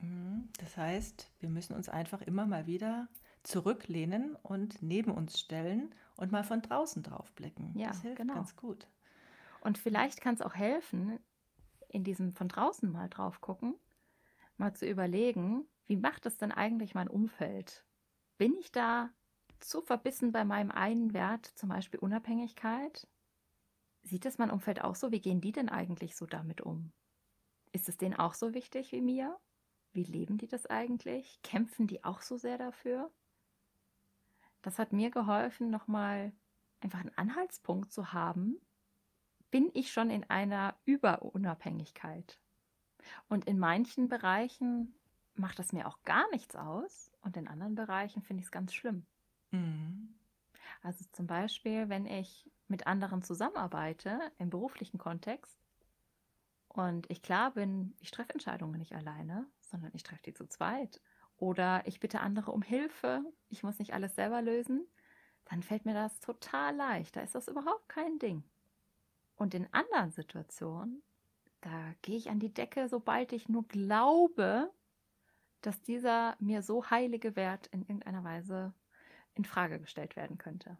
Mhm. 0.00 0.48
Das 0.60 0.76
heißt, 0.76 1.32
wir 1.40 1.48
müssen 1.48 1.74
uns 1.74 1.88
einfach 1.88 2.22
immer 2.22 2.46
mal 2.46 2.68
wieder 2.68 3.08
zurücklehnen 3.42 4.36
und 4.36 4.80
neben 4.80 5.10
uns 5.10 5.40
stellen 5.40 5.92
und 6.16 6.30
mal 6.30 6.44
von 6.44 6.62
draußen 6.62 7.02
drauf 7.02 7.32
blicken. 7.32 7.76
Ja, 7.76 7.88
das 7.88 8.02
hilft 8.02 8.18
genau. 8.18 8.34
ganz 8.34 8.54
gut. 8.54 8.86
Und 9.60 9.78
vielleicht 9.78 10.20
kann 10.20 10.34
es 10.36 10.42
auch 10.42 10.54
helfen, 10.54 11.18
in 11.88 12.04
diesem 12.04 12.30
von 12.30 12.46
draußen 12.46 12.88
mal 12.88 13.08
drauf 13.08 13.40
gucken, 13.40 13.74
mal 14.58 14.74
zu 14.74 14.86
überlegen, 14.86 15.66
wie 15.86 15.96
macht 15.96 16.24
es 16.24 16.38
denn 16.38 16.52
eigentlich 16.52 16.94
mein 16.94 17.08
Umfeld? 17.08 17.84
Bin 18.36 18.54
ich 18.60 18.70
da 18.70 19.10
zu 19.60 19.82
verbissen 19.82 20.32
bei 20.32 20.44
meinem 20.44 20.70
einen 20.70 21.12
Wert, 21.12 21.46
zum 21.46 21.68
Beispiel 21.68 22.00
Unabhängigkeit? 22.00 23.08
Sieht 24.02 24.26
es 24.26 24.38
mein 24.38 24.50
Umfeld 24.50 24.82
auch 24.82 24.94
so? 24.94 25.10
Wie 25.12 25.20
gehen 25.20 25.40
die 25.40 25.52
denn 25.52 25.68
eigentlich 25.68 26.16
so 26.16 26.26
damit 26.26 26.60
um? 26.60 26.92
Ist 27.72 27.88
es 27.88 27.96
denen 27.96 28.14
auch 28.14 28.34
so 28.34 28.54
wichtig 28.54 28.92
wie 28.92 29.00
mir? 29.00 29.38
Wie 29.92 30.04
leben 30.04 30.38
die 30.38 30.48
das 30.48 30.66
eigentlich? 30.66 31.40
Kämpfen 31.42 31.86
die 31.86 32.04
auch 32.04 32.22
so 32.22 32.36
sehr 32.36 32.58
dafür? 32.58 33.10
Das 34.62 34.78
hat 34.78 34.92
mir 34.92 35.10
geholfen, 35.10 35.70
nochmal 35.70 36.32
einfach 36.80 37.00
einen 37.00 37.16
Anhaltspunkt 37.16 37.92
zu 37.92 38.12
haben. 38.12 38.60
Bin 39.50 39.70
ich 39.74 39.92
schon 39.92 40.10
in 40.10 40.28
einer 40.28 40.76
Überunabhängigkeit? 40.84 42.40
Und 43.28 43.46
in 43.46 43.58
manchen 43.58 44.08
Bereichen 44.08 44.94
macht 45.34 45.58
das 45.58 45.72
mir 45.72 45.86
auch 45.86 46.02
gar 46.02 46.28
nichts 46.30 46.56
aus 46.56 47.10
und 47.20 47.36
in 47.36 47.48
anderen 47.48 47.74
Bereichen 47.74 48.22
finde 48.22 48.40
ich 48.40 48.46
es 48.46 48.52
ganz 48.52 48.74
schlimm. 48.74 49.06
Mhm. 49.50 50.14
Also 50.82 51.04
zum 51.12 51.26
Beispiel, 51.26 51.88
wenn 51.88 52.06
ich 52.06 52.50
mit 52.68 52.86
anderen 52.86 53.22
zusammenarbeite 53.22 54.32
im 54.38 54.50
beruflichen 54.50 54.98
Kontext 54.98 55.58
und 56.68 57.10
ich 57.10 57.22
klar 57.22 57.52
bin, 57.52 57.94
ich 58.00 58.10
treffe 58.10 58.32
Entscheidungen 58.32 58.78
nicht 58.78 58.94
alleine, 58.94 59.46
sondern 59.60 59.90
ich 59.94 60.02
treffe 60.02 60.22
die 60.24 60.34
zu 60.34 60.46
zweit 60.46 61.00
oder 61.36 61.82
ich 61.86 62.00
bitte 62.00 62.20
andere 62.20 62.52
um 62.52 62.62
Hilfe, 62.62 63.22
ich 63.48 63.62
muss 63.62 63.78
nicht 63.78 63.94
alles 63.94 64.14
selber 64.14 64.42
lösen, 64.42 64.86
dann 65.46 65.62
fällt 65.62 65.84
mir 65.86 65.94
das 65.94 66.20
total 66.20 66.76
leicht. 66.76 67.16
Da 67.16 67.20
ist 67.22 67.34
das 67.34 67.48
überhaupt 67.48 67.88
kein 67.88 68.18
Ding. 68.18 68.44
Und 69.36 69.54
in 69.54 69.72
anderen 69.72 70.10
Situationen, 70.10 71.02
da 71.60 71.94
gehe 72.02 72.16
ich 72.16 72.30
an 72.30 72.40
die 72.40 72.52
Decke, 72.52 72.88
sobald 72.88 73.32
ich 73.32 73.48
nur 73.48 73.66
glaube, 73.68 74.72
dass 75.62 75.82
dieser 75.82 76.36
mir 76.40 76.62
so 76.62 76.90
heilige 76.90 77.36
Wert 77.36 77.68
in 77.68 77.82
irgendeiner 77.82 78.24
Weise 78.24 78.74
in 79.38 79.44
Frage 79.44 79.80
gestellt 79.80 80.16
werden 80.16 80.36
könnte. 80.36 80.76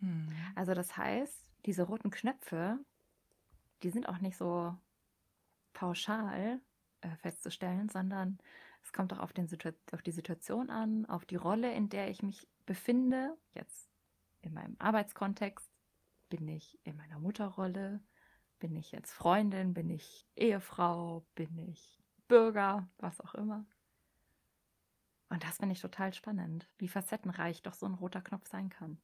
Mhm. 0.00 0.32
Also 0.54 0.74
das 0.74 0.96
heißt, 0.96 1.50
diese 1.66 1.82
roten 1.82 2.10
Knöpfe, 2.10 2.78
die 3.82 3.90
sind 3.90 4.08
auch 4.08 4.18
nicht 4.18 4.36
so 4.36 4.74
pauschal 5.72 6.60
äh, 7.00 7.16
festzustellen, 7.16 7.88
sondern 7.88 8.38
es 8.82 8.92
kommt 8.92 9.12
auch 9.12 9.18
auf, 9.18 9.32
den 9.32 9.48
auf 9.92 10.02
die 10.02 10.12
Situation 10.12 10.70
an, 10.70 11.04
auf 11.06 11.24
die 11.24 11.36
Rolle, 11.36 11.72
in 11.74 11.88
der 11.88 12.08
ich 12.08 12.22
mich 12.22 12.48
befinde. 12.64 13.36
Jetzt 13.52 13.90
in 14.40 14.54
meinem 14.54 14.76
Arbeitskontext 14.78 15.68
bin 16.28 16.48
ich 16.48 16.78
in 16.84 16.96
meiner 16.96 17.18
Mutterrolle, 17.18 18.00
bin 18.58 18.76
ich 18.76 18.92
jetzt 18.92 19.12
Freundin, 19.12 19.74
bin 19.74 19.90
ich 19.90 20.26
Ehefrau, 20.36 21.26
bin 21.34 21.56
ich 21.58 22.00
Bürger, 22.28 22.88
was 22.98 23.20
auch 23.20 23.34
immer. 23.34 23.66
Und 25.30 25.44
das 25.44 25.58
finde 25.58 25.74
ich 25.74 25.80
total 25.80 26.14
spannend, 26.14 26.68
wie 26.78 26.88
facettenreich 26.88 27.62
doch 27.62 27.74
so 27.74 27.86
ein 27.86 27.94
roter 27.94 28.22
Knopf 28.22 28.48
sein 28.48 28.70
kann. 28.70 28.98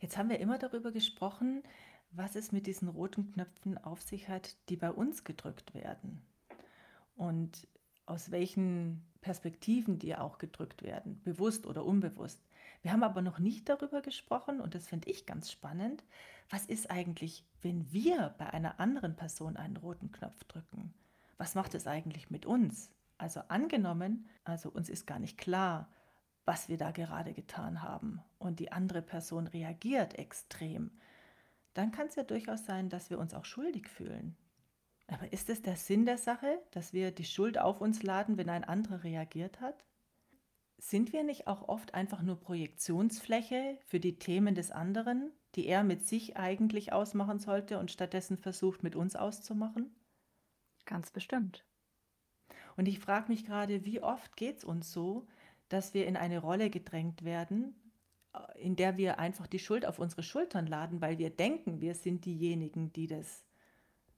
Jetzt 0.00 0.16
haben 0.16 0.30
wir 0.30 0.38
immer 0.38 0.58
darüber 0.58 0.92
gesprochen, 0.92 1.62
was 2.10 2.36
es 2.36 2.52
mit 2.52 2.66
diesen 2.66 2.88
roten 2.88 3.32
Knöpfen 3.32 3.76
auf 3.78 4.00
sich 4.00 4.28
hat, 4.28 4.56
die 4.68 4.76
bei 4.76 4.90
uns 4.90 5.24
gedrückt 5.24 5.74
werden. 5.74 6.22
Und 7.16 7.66
aus 8.06 8.30
welchen 8.30 9.04
Perspektiven 9.20 9.98
die 9.98 10.16
auch 10.16 10.38
gedrückt 10.38 10.82
werden, 10.82 11.20
bewusst 11.24 11.66
oder 11.66 11.84
unbewusst. 11.84 12.40
Wir 12.82 12.92
haben 12.92 13.02
aber 13.02 13.20
noch 13.20 13.38
nicht 13.38 13.68
darüber 13.68 14.00
gesprochen, 14.00 14.60
und 14.60 14.74
das 14.74 14.86
finde 14.86 15.10
ich 15.10 15.26
ganz 15.26 15.50
spannend, 15.50 16.04
was 16.48 16.64
ist 16.64 16.90
eigentlich, 16.90 17.44
wenn 17.60 17.92
wir 17.92 18.34
bei 18.38 18.48
einer 18.50 18.80
anderen 18.80 19.16
Person 19.16 19.56
einen 19.56 19.76
roten 19.76 20.12
Knopf 20.12 20.44
drücken? 20.44 20.94
Was 21.36 21.54
macht 21.54 21.74
es 21.74 21.86
eigentlich 21.86 22.30
mit 22.30 22.46
uns? 22.46 22.90
Also 23.18 23.40
angenommen, 23.48 24.28
also 24.44 24.70
uns 24.70 24.88
ist 24.88 25.06
gar 25.06 25.18
nicht 25.18 25.36
klar, 25.36 25.92
was 26.44 26.68
wir 26.68 26.78
da 26.78 26.92
gerade 26.92 27.34
getan 27.34 27.82
haben 27.82 28.22
und 28.38 28.60
die 28.60 28.72
andere 28.72 29.02
Person 29.02 29.48
reagiert 29.48 30.18
extrem, 30.18 30.92
dann 31.74 31.92
kann 31.92 32.06
es 32.06 32.14
ja 32.14 32.22
durchaus 32.22 32.64
sein, 32.64 32.88
dass 32.88 33.10
wir 33.10 33.18
uns 33.18 33.34
auch 33.34 33.44
schuldig 33.44 33.88
fühlen. 33.88 34.36
Aber 35.08 35.32
ist 35.32 35.50
es 35.50 35.62
der 35.62 35.76
Sinn 35.76 36.06
der 36.06 36.18
Sache, 36.18 36.58
dass 36.70 36.92
wir 36.92 37.10
die 37.10 37.24
Schuld 37.24 37.58
auf 37.58 37.80
uns 37.80 38.02
laden, 38.02 38.36
wenn 38.36 38.48
ein 38.48 38.64
anderer 38.64 39.04
reagiert 39.04 39.60
hat? 39.60 39.84
Sind 40.78 41.12
wir 41.12 41.24
nicht 41.24 41.46
auch 41.46 41.68
oft 41.68 41.94
einfach 41.94 42.22
nur 42.22 42.38
Projektionsfläche 42.40 43.78
für 43.86 44.00
die 44.00 44.18
Themen 44.18 44.54
des 44.54 44.70
anderen, 44.70 45.32
die 45.54 45.66
er 45.66 45.82
mit 45.82 46.06
sich 46.06 46.36
eigentlich 46.36 46.92
ausmachen 46.92 47.40
sollte 47.40 47.78
und 47.78 47.90
stattdessen 47.90 48.38
versucht, 48.38 48.82
mit 48.82 48.94
uns 48.94 49.16
auszumachen? 49.16 49.94
Ganz 50.84 51.10
bestimmt. 51.10 51.67
Und 52.78 52.86
ich 52.86 53.00
frage 53.00 53.32
mich 53.32 53.44
gerade, 53.44 53.84
wie 53.84 54.00
oft 54.00 54.36
geht 54.36 54.58
es 54.58 54.64
uns 54.64 54.92
so, 54.92 55.26
dass 55.68 55.94
wir 55.94 56.06
in 56.06 56.16
eine 56.16 56.38
Rolle 56.38 56.70
gedrängt 56.70 57.24
werden, 57.24 57.74
äh, 58.32 58.62
in 58.62 58.76
der 58.76 58.96
wir 58.96 59.18
einfach 59.18 59.48
die 59.48 59.58
Schuld 59.58 59.84
auf 59.84 59.98
unsere 59.98 60.22
Schultern 60.22 60.68
laden, 60.68 61.00
weil 61.00 61.18
wir 61.18 61.30
denken, 61.30 61.80
wir 61.80 61.96
sind 61.96 62.24
diejenigen, 62.24 62.92
die 62.92 63.08
das 63.08 63.44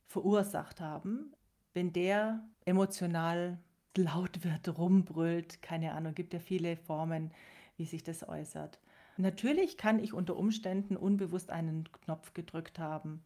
verursacht 0.09 0.79
haben, 0.79 1.33
wenn 1.73 1.95
der 1.95 2.47
emotional 2.67 3.59
laut 3.97 4.45
wird, 4.45 4.77
rumbrüllt, 4.77 5.63
keine 5.63 5.95
Ahnung, 5.95 6.15
gibt 6.15 6.35
ja 6.35 6.39
viele 6.39 6.77
Formen, 6.77 7.33
wie 7.79 7.87
sich 7.87 8.03
das 8.03 8.29
äußert. 8.29 8.79
Natürlich 9.17 9.79
kann 9.79 9.99
ich 9.99 10.13
unter 10.13 10.37
Umständen 10.37 10.99
unbewusst 10.99 11.51
einen 11.51 11.91
Knopf 11.93 12.35
gedrückt 12.35 12.79
haben, 12.79 13.25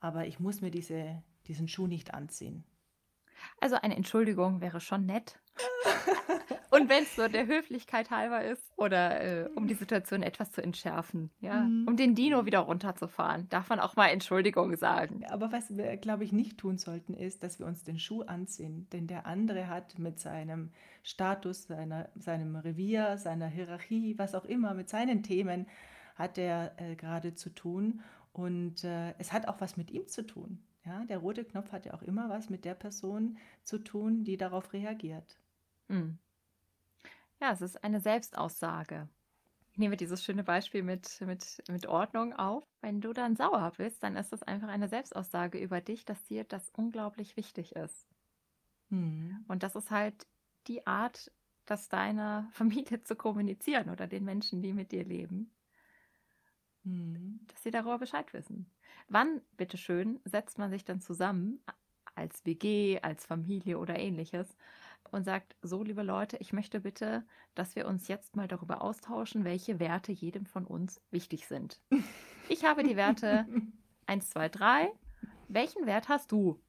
aber 0.00 0.26
ich 0.26 0.40
muss 0.40 0.62
mir 0.62 0.70
diese, 0.70 1.22
diesen 1.48 1.68
Schuh 1.68 1.86
nicht 1.86 2.14
anziehen. 2.14 2.64
Also 3.60 3.76
eine 3.76 3.96
Entschuldigung 3.96 4.60
wäre 4.60 4.80
schon 4.80 5.06
nett. 5.06 5.38
Und 6.70 6.88
wenn 6.88 7.02
es 7.02 7.16
so 7.16 7.26
der 7.26 7.46
Höflichkeit 7.46 8.10
halber 8.10 8.44
ist 8.44 8.62
oder 8.76 9.20
äh, 9.20 9.48
um 9.56 9.66
die 9.66 9.74
Situation 9.74 10.22
etwas 10.22 10.52
zu 10.52 10.62
entschärfen, 10.62 11.30
ja, 11.40 11.62
mhm. 11.62 11.86
um 11.88 11.96
den 11.96 12.14
Dino 12.14 12.46
wieder 12.46 12.60
runterzufahren, 12.60 13.48
darf 13.48 13.68
man 13.68 13.80
auch 13.80 13.96
mal 13.96 14.06
Entschuldigung 14.06 14.76
sagen. 14.76 15.24
Aber 15.28 15.50
was 15.50 15.76
wir, 15.76 15.96
glaube 15.96 16.24
ich, 16.24 16.32
nicht 16.32 16.58
tun 16.58 16.78
sollten, 16.78 17.14
ist, 17.14 17.42
dass 17.42 17.58
wir 17.58 17.66
uns 17.66 17.82
den 17.82 17.98
Schuh 17.98 18.22
anziehen. 18.22 18.86
Denn 18.92 19.08
der 19.08 19.26
andere 19.26 19.66
hat 19.66 19.98
mit 19.98 20.20
seinem 20.20 20.70
Status, 21.02 21.64
seiner, 21.64 22.08
seinem 22.14 22.54
Revier, 22.54 23.18
seiner 23.18 23.48
Hierarchie, 23.48 24.16
was 24.16 24.34
auch 24.34 24.44
immer, 24.44 24.74
mit 24.74 24.88
seinen 24.88 25.24
Themen, 25.24 25.66
hat 26.14 26.38
er 26.38 26.72
äh, 26.76 26.94
gerade 26.94 27.34
zu 27.34 27.50
tun. 27.50 28.00
Und 28.32 28.84
äh, 28.84 29.12
es 29.18 29.32
hat 29.32 29.48
auch 29.48 29.60
was 29.60 29.76
mit 29.76 29.90
ihm 29.90 30.06
zu 30.06 30.24
tun. 30.24 30.62
Ja, 30.84 31.04
der 31.06 31.18
rote 31.18 31.44
Knopf 31.44 31.72
hat 31.72 31.86
ja 31.86 31.94
auch 31.94 32.02
immer 32.02 32.28
was 32.28 32.50
mit 32.50 32.64
der 32.66 32.74
Person 32.74 33.38
zu 33.64 33.78
tun, 33.78 34.24
die 34.24 34.36
darauf 34.36 34.72
reagiert. 34.74 35.40
Mhm. 35.88 36.18
Ja, 37.40 37.52
es 37.52 37.60
ist 37.62 37.82
eine 37.82 38.00
Selbstaussage. 38.00 39.08
Ich 39.72 39.78
nehme 39.78 39.96
dieses 39.96 40.24
schöne 40.24 40.44
Beispiel 40.44 40.82
mit, 40.82 41.20
mit, 41.22 41.62
mit 41.68 41.86
Ordnung 41.86 42.32
auf. 42.34 42.64
Wenn 42.80 43.00
du 43.00 43.12
dann 43.12 43.36
sauer 43.36 43.72
bist, 43.76 44.02
dann 44.02 44.16
ist 44.16 44.32
das 44.32 44.42
einfach 44.42 44.68
eine 44.68 44.88
Selbstaussage 44.88 45.58
über 45.58 45.80
dich, 45.80 46.04
dass 46.04 46.22
dir 46.24 46.44
das 46.44 46.70
unglaublich 46.70 47.36
wichtig 47.36 47.76
ist. 47.76 48.06
Mhm. 48.90 49.44
Und 49.48 49.62
das 49.62 49.76
ist 49.76 49.90
halt 49.90 50.26
die 50.66 50.86
Art, 50.86 51.32
das 51.66 51.88
deiner 51.88 52.48
Familie 52.52 53.02
zu 53.02 53.16
kommunizieren 53.16 53.90
oder 53.90 54.06
den 54.06 54.24
Menschen, 54.24 54.62
die 54.62 54.72
mit 54.72 54.92
dir 54.92 55.04
leben, 55.04 55.50
mhm. 56.84 57.40
dass 57.48 57.62
sie 57.62 57.70
darüber 57.70 57.98
Bescheid 57.98 58.32
wissen. 58.32 58.70
Wann, 59.08 59.40
bitteschön, 59.56 60.20
setzt 60.24 60.58
man 60.58 60.70
sich 60.70 60.84
dann 60.84 61.00
zusammen 61.00 61.60
als 62.14 62.44
WG, 62.44 63.00
als 63.00 63.26
Familie 63.26 63.78
oder 63.78 63.98
ähnliches 63.98 64.56
und 65.10 65.24
sagt, 65.24 65.56
so 65.62 65.82
liebe 65.82 66.02
Leute, 66.02 66.36
ich 66.38 66.52
möchte 66.52 66.80
bitte, 66.80 67.24
dass 67.54 67.74
wir 67.74 67.86
uns 67.86 68.08
jetzt 68.08 68.36
mal 68.36 68.48
darüber 68.48 68.82
austauschen, 68.82 69.44
welche 69.44 69.80
Werte 69.80 70.12
jedem 70.12 70.46
von 70.46 70.66
uns 70.66 71.00
wichtig 71.10 71.46
sind. 71.46 71.80
Ich 72.48 72.64
habe 72.64 72.82
die 72.82 72.96
Werte 72.96 73.46
1, 74.06 74.30
2, 74.30 74.48
3. 74.48 74.92
Welchen 75.46 75.86
Wert 75.86 76.08
hast 76.08 76.32
du? 76.32 76.60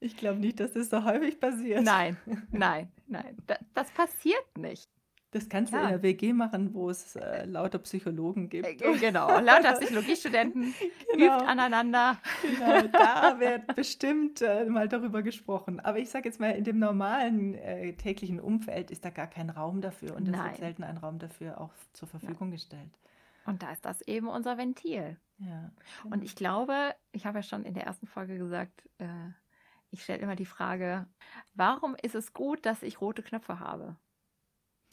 Ich 0.00 0.16
glaube 0.16 0.40
nicht, 0.40 0.58
dass 0.58 0.72
das 0.72 0.90
so 0.90 1.04
häufig 1.04 1.38
passiert. 1.38 1.84
Nein, 1.84 2.16
nein, 2.50 2.90
nein. 3.06 3.36
Das, 3.46 3.58
das 3.74 3.90
passiert 3.92 4.58
nicht. 4.58 4.90
Das 5.30 5.48
kannst 5.50 5.74
du 5.74 5.76
in 5.76 5.88
der 5.88 6.02
WG 6.02 6.32
machen, 6.32 6.72
wo 6.72 6.88
es 6.88 7.14
äh, 7.16 7.44
lauter 7.44 7.78
Psychologen 7.80 8.48
gibt. 8.48 8.66
Äh, 8.66 8.96
genau, 8.98 9.38
lauter 9.40 9.74
Psychologiestudenten 9.74 10.74
genau. 11.12 11.36
übt 11.36 11.46
aneinander. 11.46 12.18
Genau, 12.42 12.86
da 12.88 13.38
wird 13.38 13.74
bestimmt 13.76 14.40
äh, 14.40 14.64
mal 14.64 14.88
darüber 14.88 15.22
gesprochen. 15.22 15.80
Aber 15.80 15.98
ich 15.98 16.08
sage 16.08 16.28
jetzt 16.28 16.40
mal, 16.40 16.52
in 16.52 16.64
dem 16.64 16.78
normalen 16.78 17.54
äh, 17.54 17.92
täglichen 17.92 18.40
Umfeld 18.40 18.90
ist 18.90 19.04
da 19.04 19.10
gar 19.10 19.26
kein 19.26 19.50
Raum 19.50 19.82
dafür 19.82 20.16
und 20.16 20.28
es 20.28 20.32
wird 20.32 20.56
selten 20.56 20.82
ein 20.82 20.96
Raum 20.96 21.18
dafür 21.18 21.60
auch 21.60 21.72
zur 21.92 22.08
Verfügung 22.08 22.48
ja. 22.48 22.54
gestellt. 22.54 22.98
Und 23.44 23.62
da 23.62 23.70
ist 23.70 23.84
das 23.84 24.00
eben 24.02 24.28
unser 24.28 24.56
Ventil. 24.56 25.18
Ja, 25.38 25.70
genau. 26.02 26.14
Und 26.14 26.24
ich 26.24 26.36
glaube, 26.36 26.94
ich 27.12 27.26
habe 27.26 27.38
ja 27.38 27.42
schon 27.42 27.64
in 27.64 27.74
der 27.74 27.84
ersten 27.84 28.06
Folge 28.06 28.38
gesagt, 28.38 28.88
äh, 28.98 29.06
ich 29.90 30.02
stelle 30.02 30.20
immer 30.20 30.36
die 30.36 30.46
Frage, 30.46 31.06
warum 31.54 31.96
ist 32.02 32.14
es 32.14 32.32
gut, 32.32 32.64
dass 32.66 32.82
ich 32.82 33.00
rote 33.00 33.22
Knöpfe 33.22 33.60
habe? 33.60 33.96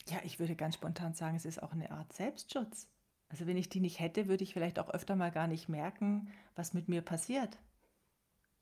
Ja, 0.08 0.18
ich 0.24 0.40
würde 0.40 0.56
ganz 0.56 0.76
spontan 0.76 1.14
sagen, 1.14 1.36
es 1.36 1.46
ist 1.46 1.62
auch 1.62 1.72
eine 1.72 1.92
Art 1.92 2.14
Selbstschutz. 2.14 2.88
Also 3.30 3.48
wenn 3.48 3.58
ich 3.58 3.70
die 3.70 3.80
nicht 3.80 4.00
hätte, 4.00 4.28
würde 4.28 4.44
ich 4.44 4.54
vielleicht 4.54 4.80
auch 4.80 4.90
öfter 4.90 5.16
mal 5.16 5.32
gar 5.32 5.48
nicht 5.48 5.68
merken, 5.68 6.32
was 6.56 6.74
mit 6.74 6.88
mir 6.88 7.02
passiert. 7.02 7.58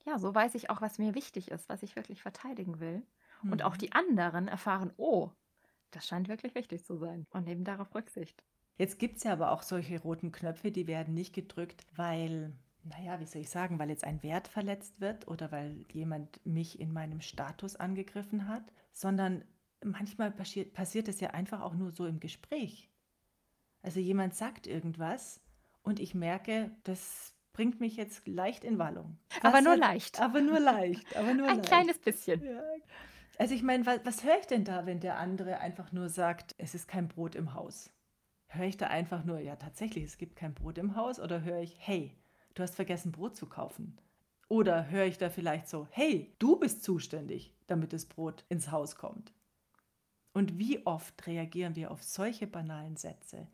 Ja, 0.06 0.20
so 0.20 0.34
weiß 0.34 0.56
ich 0.56 0.70
auch, 0.70 0.82
was 0.82 1.00
mir 1.00 1.16
wichtig 1.16 1.52
ist, 1.52 1.70
was 1.70 1.84
ich 1.84 1.96
wirklich 1.96 2.22
verteidigen 2.22 2.80
will. 2.80 3.04
Mhm. 3.42 3.52
Und 3.52 3.64
auch 3.64 3.74
mhm. 3.74 3.80
die 3.80 3.92
anderen 3.92 4.48
erfahren, 4.48 4.94
oh, 4.98 5.32
das 5.92 6.08
scheint 6.08 6.28
wirklich 6.28 6.56
wichtig 6.56 6.86
zu 6.86 6.98
sein 6.98 7.26
und 7.32 7.46
nehmen 7.46 7.64
darauf 7.64 7.94
Rücksicht. 7.94 8.44
Jetzt 8.78 8.98
gibt 8.98 9.18
es 9.18 9.24
ja 9.24 9.34
aber 9.34 9.52
auch 9.52 9.62
solche 9.62 10.02
roten 10.02 10.32
Knöpfe, 10.32 10.72
die 10.72 10.88
werden 10.88 11.14
nicht 11.14 11.34
gedrückt, 11.34 11.86
weil, 11.96 12.54
naja, 12.84 13.20
wie 13.20 13.26
soll 13.26 13.44
ich 13.44 13.50
sagen, 13.50 13.78
weil 13.78 13.90
jetzt 13.90 14.04
ein 14.04 14.24
Wert 14.24 14.48
verletzt 14.48 15.00
wird 15.00 15.28
oder 15.28 15.52
weil 15.52 15.86
jemand 15.92 16.44
mich 16.46 16.80
in 16.80 16.92
meinem 16.92 17.22
Status 17.22 17.76
angegriffen 17.76 18.48
hat, 18.48 18.64
sondern 18.92 19.44
manchmal 19.86 20.32
passiert, 20.32 20.74
passiert 20.74 21.08
es 21.08 21.20
ja 21.20 21.32
einfach 21.32 21.62
auch 21.62 21.74
nur 21.74 21.92
so 21.92 22.06
im 22.06 22.20
Gespräch. 22.20 22.90
Also 23.82 24.00
jemand 24.00 24.36
sagt 24.36 24.66
irgendwas 24.68 25.42
und 25.82 26.00
ich 26.00 26.16
merke, 26.16 26.72
das 26.84 27.34
bringt 27.52 27.80
mich 27.80 27.96
jetzt 27.96 28.28
leicht 28.28 28.64
in 28.64 28.80
Wallung. 28.80 29.18
Was 29.42 29.54
aber 29.54 29.62
nur 29.62 29.74
hat, 29.74 29.80
leicht. 29.80 30.20
Aber 30.22 30.42
nur 30.42 30.60
leicht. 30.60 31.16
Aber 31.16 31.34
nur 31.34 31.48
Ein 31.50 31.58
leicht. 31.58 31.68
kleines 31.68 32.00
bisschen. 32.00 32.44
Ja. 32.44 32.62
Also 33.38 33.54
ich 33.56 33.64
meine, 33.64 33.86
was, 33.86 34.00
was 34.06 34.24
höre 34.24 34.40
ich 34.40 34.48
denn 34.48 34.64
da, 34.64 34.86
wenn 34.86 35.00
der 35.00 35.18
andere 35.20 35.60
einfach 35.60 35.92
nur 35.92 36.10
sagt, 36.10 36.56
es 36.58 36.76
ist 36.76 36.88
kein 36.88 37.08
Brot 37.08 37.36
im 37.36 37.54
Haus? 37.54 37.92
Höre 38.48 38.66
ich 38.68 38.78
da 38.78 38.88
einfach 38.88 39.24
nur, 39.24 39.40
ja 39.40 39.56
tatsächlich, 39.56 40.04
es 40.04 40.18
gibt 40.18 40.36
kein 40.36 40.54
Brot 40.54 40.78
im 40.78 40.96
Haus? 40.96 41.20
Oder 41.20 41.42
höre 41.42 41.62
ich, 41.62 41.76
hey, 41.80 42.16
du 42.54 42.64
hast 42.64 42.76
vergessen 42.76 43.12
Brot 43.12 43.36
zu 43.36 43.48
kaufen? 43.48 43.98
Oder 44.50 44.90
höre 44.90 45.06
ich 45.06 45.18
da 45.18 45.30
vielleicht 45.30 45.68
so, 45.68 45.88
hey, 45.90 46.36
du 46.38 46.58
bist 46.58 46.84
zuständig, 46.84 47.56
damit 47.68 47.92
das 47.92 48.06
Brot 48.06 48.46
ins 48.50 48.72
Haus 48.72 48.96
kommt? 48.96 49.34
Und 50.34 50.58
wie 50.58 50.86
oft 50.86 51.26
reagieren 51.28 51.76
wir 51.76 51.92
auf 51.92 52.04
solche 52.04 52.48
banalen 52.48 52.98
Sätze 52.98 53.48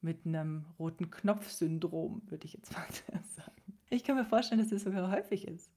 mit 0.00 0.26
einem 0.26 0.66
roten 0.78 1.10
Knopf-Syndrom, 1.10 2.22
würde 2.26 2.44
ich 2.44 2.52
jetzt 2.52 2.72
mal 2.72 2.86
sagen. 3.36 3.78
Ich 3.88 4.04
kann 4.04 4.16
mir 4.16 4.26
vorstellen, 4.26 4.60
dass 4.60 4.70
das 4.70 4.82
sogar 4.82 5.10
häufig 5.10 5.48
ist. 5.48 5.70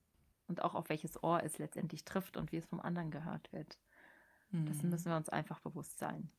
Und 0.47 0.61
auch 0.61 0.75
auf 0.75 0.89
welches 0.89 1.21
Ohr 1.23 1.43
es 1.43 1.57
letztendlich 1.57 2.05
trifft 2.05 2.37
und 2.37 2.51
wie 2.51 2.57
es 2.57 2.65
vom 2.65 2.79
anderen 2.79 3.11
gehört 3.11 3.51
wird. 3.51 3.77
Mhm. 4.51 4.65
Das 4.65 4.83
müssen 4.83 5.09
wir 5.09 5.17
uns 5.17 5.29
einfach 5.29 5.59
bewusst 5.59 5.97
sein. 5.97 6.29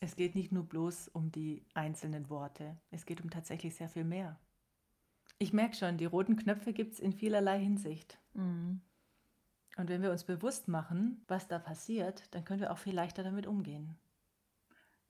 Es 0.00 0.16
geht 0.16 0.34
nicht 0.34 0.52
nur 0.52 0.64
bloß 0.64 1.08
um 1.08 1.30
die 1.30 1.64
einzelnen 1.74 2.28
Worte, 2.28 2.76
es 2.90 3.06
geht 3.06 3.22
um 3.22 3.30
tatsächlich 3.30 3.76
sehr 3.76 3.88
viel 3.88 4.04
mehr. 4.04 4.38
Ich 5.38 5.52
merke 5.52 5.76
schon, 5.76 5.98
die 5.98 6.04
roten 6.04 6.36
Knöpfe 6.36 6.72
gibt 6.72 6.94
es 6.94 7.00
in 7.00 7.12
vielerlei 7.12 7.60
Hinsicht. 7.60 8.18
Mhm. 8.34 8.80
Und 9.76 9.88
wenn 9.88 10.02
wir 10.02 10.10
uns 10.10 10.24
bewusst 10.24 10.68
machen, 10.68 11.24
was 11.26 11.48
da 11.48 11.58
passiert, 11.58 12.32
dann 12.34 12.44
können 12.44 12.60
wir 12.60 12.72
auch 12.72 12.78
viel 12.78 12.94
leichter 12.94 13.24
damit 13.24 13.46
umgehen. 13.46 13.96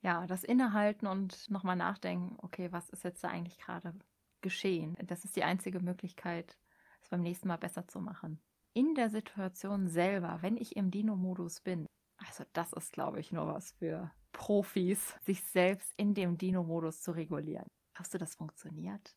Ja, 0.03 0.27
das 0.27 0.45
Innehalten 0.45 1.07
und 1.07 1.51
nochmal 1.51 1.77
nachdenken, 1.77 2.37
okay, 2.39 2.71
was 2.73 2.91
ist 2.91 3.05
jetzt 3.05 3.25
da 3.25 3.29
eigentlich 3.29 3.59
gerade 3.59 3.95
geschehen? 4.41 4.97
Das 5.07 5.25
ist 5.25 5.37
die 5.37 5.45
einzige 5.45 5.81
Möglichkeit, 5.81 6.59
es 7.03 7.09
beim 7.09 7.23
nächsten 7.23 7.49
Mal 7.49 7.57
besser 7.57 7.87
zu 7.89 8.01
machen. 8.01 8.41
In 8.75 8.95
der 8.95 9.09
Situation 9.09 9.89
selber, 9.89 10.39
wenn 10.41 10.57
ich 10.57 10.77
im 10.77 10.91
Dino-Modus 10.91 11.61
bin, 11.61 11.87
also 12.17 12.45
das 12.53 12.73
ist, 12.73 12.93
glaube 12.93 13.21
ich, 13.21 13.33
nur 13.33 13.47
was 13.47 13.73
für 13.73 14.11
Profis, 14.33 15.15
sich 15.25 15.43
selbst 15.45 15.93
in 15.97 16.15
dem 16.15 16.37
Dino-Modus 16.37 17.01
zu 17.01 17.13
regulieren. 17.13 17.67
Hast 17.95 18.13
du 18.15 18.19
das 18.19 18.35
funktioniert? 18.35 19.15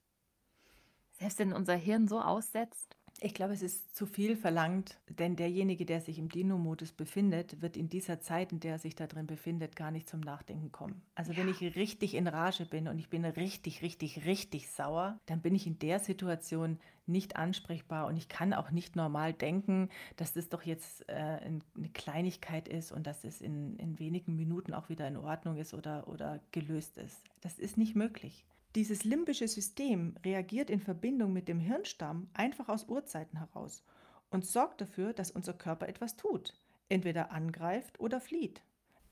Selbst 1.14 1.40
wenn 1.40 1.54
unser 1.54 1.76
Hirn 1.76 2.08
so 2.08 2.22
aussetzt, 2.22 2.96
ich 3.20 3.34
glaube, 3.34 3.54
es 3.54 3.62
ist 3.62 3.96
zu 3.96 4.06
viel 4.06 4.36
verlangt, 4.36 5.00
denn 5.10 5.36
derjenige, 5.36 5.86
der 5.86 6.02
sich 6.02 6.20
im 6.20 6.30
Dino-Modus 6.30 6.92
befindet, 6.92 7.62
wird 7.62 7.76
in 7.76 7.90
dieser 7.90 8.20
Zeit, 8.20 8.52
in 8.52 8.60
der 8.60 8.74
er 8.74 8.80
sich 8.80 8.96
da 8.96 9.08
drin 9.08 9.26
befindet, 9.26 9.76
gar 9.76 9.92
nicht 9.92 10.08
zum 10.08 10.20
Nachdenken 10.20 10.72
kommen. 10.72 11.02
Also 11.16 11.32
ja. 11.32 11.40
wenn 11.40 11.50
ich 11.50 11.62
richtig 11.76 12.14
in 12.14 12.28
Rage 12.28 12.66
bin 12.66 12.88
und 12.88 13.00
ich 13.00 13.10
bin 13.10 13.26
richtig, 13.26 13.82
richtig, 13.82 14.26
richtig 14.26 14.70
sauer, 14.70 15.20
dann 15.26 15.42
bin 15.42 15.56
ich 15.56 15.66
in 15.66 15.80
der 15.80 16.00
Situation 16.00 16.80
nicht 17.08 17.38
ansprechbar 17.38 18.06
und 18.08 18.18
ich 18.18 18.28
kann 18.28 18.54
auch 18.54 18.70
nicht 18.70 18.96
normal 18.96 19.34
denken, 19.34 19.90
dass 20.18 20.34
das 20.34 20.50
doch 20.50 20.64
jetzt 20.64 21.08
äh, 21.10 21.14
eine 21.14 21.90
Kleinigkeit 21.94 22.68
ist 22.68 22.92
und 22.92 23.08
dass 23.08 23.24
es 23.24 23.42
in, 23.42 23.78
in 23.78 23.98
wenigen 23.98 24.36
Minuten 24.36 24.74
auch 24.74 24.90
wieder 24.90 25.08
in 25.08 25.18
Ordnung 25.18 25.58
ist 25.58 25.74
oder, 25.74 26.08
oder 26.08 26.40
gelöst 26.52 26.98
ist. 26.98 27.18
Das 27.42 27.58
ist 27.58 27.78
nicht 27.78 27.96
möglich. 27.96 28.46
Dieses 28.78 29.04
limbische 29.06 29.48
System 29.48 30.14
reagiert 30.24 30.70
in 30.70 30.80
Verbindung 30.80 31.34
mit 31.34 31.48
dem 31.48 31.60
Hirnstamm 31.60 32.30
einfach 32.36 32.70
aus 32.70 32.84
Urzeiten 32.84 33.40
heraus 33.40 33.84
und 34.30 34.46
sorgt 34.46 34.82
dafür, 34.82 35.14
dass 35.14 35.32
unser 35.32 35.54
Körper 35.54 35.90
etwas 35.90 36.16
tut, 36.16 36.54
entweder 36.88 37.32
angreift 37.32 38.00
oder 38.00 38.22
flieht. 38.22 38.62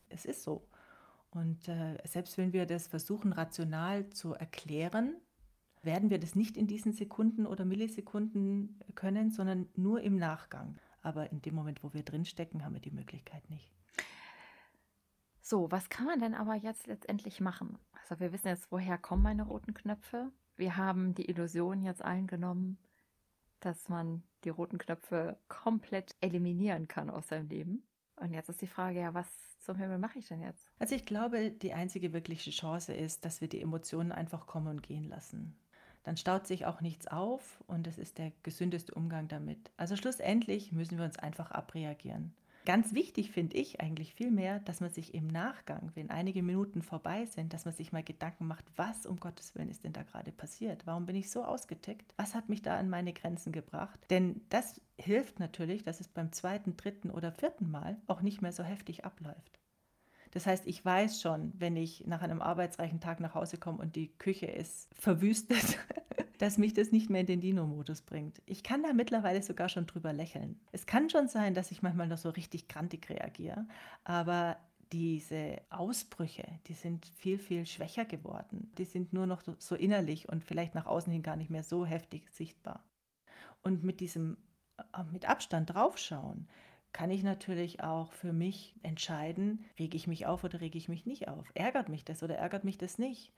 Es 0.07 0.25
ist 0.25 0.43
so. 0.43 0.67
Und 1.31 1.67
äh, 1.67 1.97
selbst 2.03 2.37
wenn 2.37 2.53
wir 2.53 2.67
das 2.67 2.85
versuchen 2.85 3.33
rational 3.33 4.07
zu 4.11 4.35
erklären, 4.35 5.15
werden 5.81 6.11
wir 6.11 6.19
das 6.19 6.35
nicht 6.35 6.57
in 6.57 6.67
diesen 6.67 6.93
Sekunden 6.93 7.47
oder 7.47 7.65
Millisekunden 7.65 8.79
können, 8.93 9.31
sondern 9.31 9.67
nur 9.75 9.99
im 10.01 10.17
Nachgang. 10.17 10.77
Aber 11.01 11.31
in 11.31 11.41
dem 11.41 11.55
Moment, 11.55 11.83
wo 11.83 11.91
wir 11.91 12.03
drinstecken, 12.03 12.63
haben 12.63 12.75
wir 12.75 12.81
die 12.81 12.91
Möglichkeit 12.91 13.49
nicht. 13.49 13.71
So, 15.41 15.71
was 15.71 15.89
kann 15.89 16.05
man 16.05 16.19
denn 16.19 16.35
aber 16.35 16.53
jetzt 16.53 16.85
letztendlich 16.85 17.41
machen? 17.41 17.79
Also 18.07 18.19
wir 18.19 18.31
wissen 18.31 18.49
jetzt, 18.49 18.71
woher 18.71 18.97
kommen 18.97 19.23
meine 19.23 19.43
roten 19.43 19.73
Knöpfe. 19.73 20.31
Wir 20.57 20.77
haben 20.77 21.15
die 21.15 21.27
Illusion 21.27 21.81
jetzt 21.81 22.03
allen 22.03 22.27
genommen, 22.27 22.77
dass 23.61 23.89
man 23.89 24.23
die 24.43 24.49
roten 24.49 24.77
Knöpfe 24.77 25.39
komplett 25.47 26.15
eliminieren 26.21 26.87
kann 26.87 27.09
aus 27.09 27.29
seinem 27.29 27.49
Leben. 27.49 27.83
Und 28.17 28.31
jetzt 28.31 28.49
ist 28.49 28.61
die 28.61 28.67
Frage, 28.67 28.99
ja, 28.99 29.13
was 29.15 29.27
zum 29.59 29.77
Himmel 29.77 29.97
mache 29.97 30.19
ich 30.19 30.27
denn 30.27 30.41
jetzt? 30.41 30.69
Also 30.77 30.93
ich 30.93 31.05
glaube, 31.05 31.49
die 31.49 31.73
einzige 31.73 32.13
wirkliche 32.13 32.51
Chance 32.51 32.93
ist, 32.93 33.25
dass 33.25 33.41
wir 33.41 33.49
die 33.49 33.61
Emotionen 33.61 34.11
einfach 34.11 34.45
kommen 34.45 34.67
und 34.67 34.83
gehen 34.83 35.09
lassen. 35.09 35.57
Dann 36.03 36.15
staut 36.15 36.45
sich 36.45 36.67
auch 36.67 36.81
nichts 36.81 37.07
auf 37.07 37.63
und 37.65 37.87
es 37.87 37.97
ist 37.97 38.19
der 38.19 38.31
gesündeste 38.43 38.93
Umgang 38.93 39.27
damit. 39.27 39.71
Also 39.77 39.95
schlussendlich 39.95 40.71
müssen 40.71 40.99
wir 40.99 41.05
uns 41.05 41.17
einfach 41.17 41.49
abreagieren. 41.49 42.35
Ganz 42.65 42.95
wichtig 42.95 43.31
finde 43.31 43.57
ich 43.57 43.79
eigentlich 43.79 44.15
vielmehr, 44.15 44.59
dass 44.59 44.81
man 44.81 44.89
sich 44.89 45.13
im 45.13 45.27
Nachgang, 45.27 45.91
wenn 45.93 46.09
einige 46.09 46.41
Minuten 46.41 46.81
vorbei 46.81 47.27
sind, 47.27 47.53
dass 47.53 47.65
man 47.65 47.75
sich 47.75 47.91
mal 47.91 48.03
Gedanken 48.03 48.47
macht, 48.47 48.65
was 48.75 49.05
um 49.05 49.19
Gottes 49.19 49.53
Willen 49.53 49.69
ist 49.69 49.83
denn 49.83 49.93
da 49.93 50.01
gerade 50.01 50.31
passiert? 50.31 50.87
Warum 50.87 51.05
bin 51.05 51.15
ich 51.15 51.29
so 51.29 51.43
ausgetickt? 51.43 52.11
Was 52.17 52.33
hat 52.33 52.49
mich 52.49 52.63
da 52.63 52.77
an 52.77 52.89
meine 52.89 53.13
Grenzen 53.13 53.51
gebracht? 53.51 53.99
Denn 54.09 54.41
das 54.49 54.81
hilft 54.97 55.39
natürlich, 55.39 55.83
dass 55.83 55.99
es 55.99 56.07
beim 56.07 56.31
zweiten, 56.31 56.75
dritten 56.75 57.11
oder 57.11 57.31
vierten 57.31 57.69
Mal 57.69 58.01
auch 58.07 58.23
nicht 58.23 58.41
mehr 58.41 58.51
so 58.51 58.63
heftig 58.63 59.05
abläuft. 59.05 59.59
Das 60.31 60.47
heißt, 60.47 60.65
ich 60.65 60.83
weiß 60.83 61.21
schon, 61.21 61.53
wenn 61.57 61.77
ich 61.77 62.07
nach 62.07 62.23
einem 62.23 62.41
arbeitsreichen 62.41 62.99
Tag 62.99 63.19
nach 63.19 63.35
Hause 63.35 63.57
komme 63.57 63.77
und 63.77 63.95
die 63.95 64.09
Küche 64.17 64.47
ist 64.47 64.89
verwüstet, 64.95 65.77
dass 66.37 66.57
mich 66.57 66.73
das 66.73 66.91
nicht 66.91 67.09
mehr 67.09 67.21
in 67.21 67.27
den 67.27 67.41
Dino-Modus 67.41 68.01
bringt. 68.01 68.41
Ich 68.45 68.63
kann 68.63 68.83
da 68.83 68.93
mittlerweile 68.93 69.41
sogar 69.41 69.69
schon 69.69 69.87
drüber 69.87 70.13
lächeln. 70.13 70.59
Es 70.71 70.85
kann 70.85 71.09
schon 71.09 71.27
sein, 71.27 71.53
dass 71.53 71.71
ich 71.71 71.81
manchmal 71.81 72.07
noch 72.07 72.17
so 72.17 72.29
richtig 72.29 72.67
grantig 72.67 73.09
reagiere, 73.09 73.65
aber 74.03 74.57
diese 74.91 75.61
Ausbrüche, 75.69 76.45
die 76.67 76.73
sind 76.73 77.05
viel, 77.17 77.39
viel 77.39 77.65
schwächer 77.65 78.05
geworden. 78.05 78.71
Die 78.77 78.85
sind 78.85 79.13
nur 79.13 79.25
noch 79.25 79.41
so 79.57 79.75
innerlich 79.75 80.29
und 80.29 80.43
vielleicht 80.43 80.75
nach 80.75 80.85
außen 80.85 81.11
hin 81.11 81.23
gar 81.23 81.35
nicht 81.35 81.49
mehr 81.49 81.63
so 81.63 81.85
heftig 81.85 82.29
sichtbar. 82.31 82.83
Und 83.63 83.83
mit 83.83 83.99
diesem 83.99 84.37
äh, 84.77 85.03
mit 85.11 85.27
Abstand 85.27 85.73
draufschauen, 85.73 86.47
kann 86.93 87.11
ich 87.11 87.23
natürlich 87.23 87.83
auch 87.83 88.13
für 88.13 88.31
mich 88.31 88.73
entscheiden, 88.81 89.65
rege 89.77 89.97
ich 89.97 90.07
mich 90.07 90.25
auf 90.27 90.43
oder 90.45 90.61
rege 90.61 90.77
ich 90.77 90.87
mich 90.87 91.05
nicht 91.05 91.27
auf. 91.27 91.45
Ärgert 91.53 91.89
mich 91.89 92.05
das 92.05 92.23
oder 92.23 92.37
ärgert 92.37 92.63
mich 92.63 92.77
das 92.77 92.97
nicht? 92.97 93.33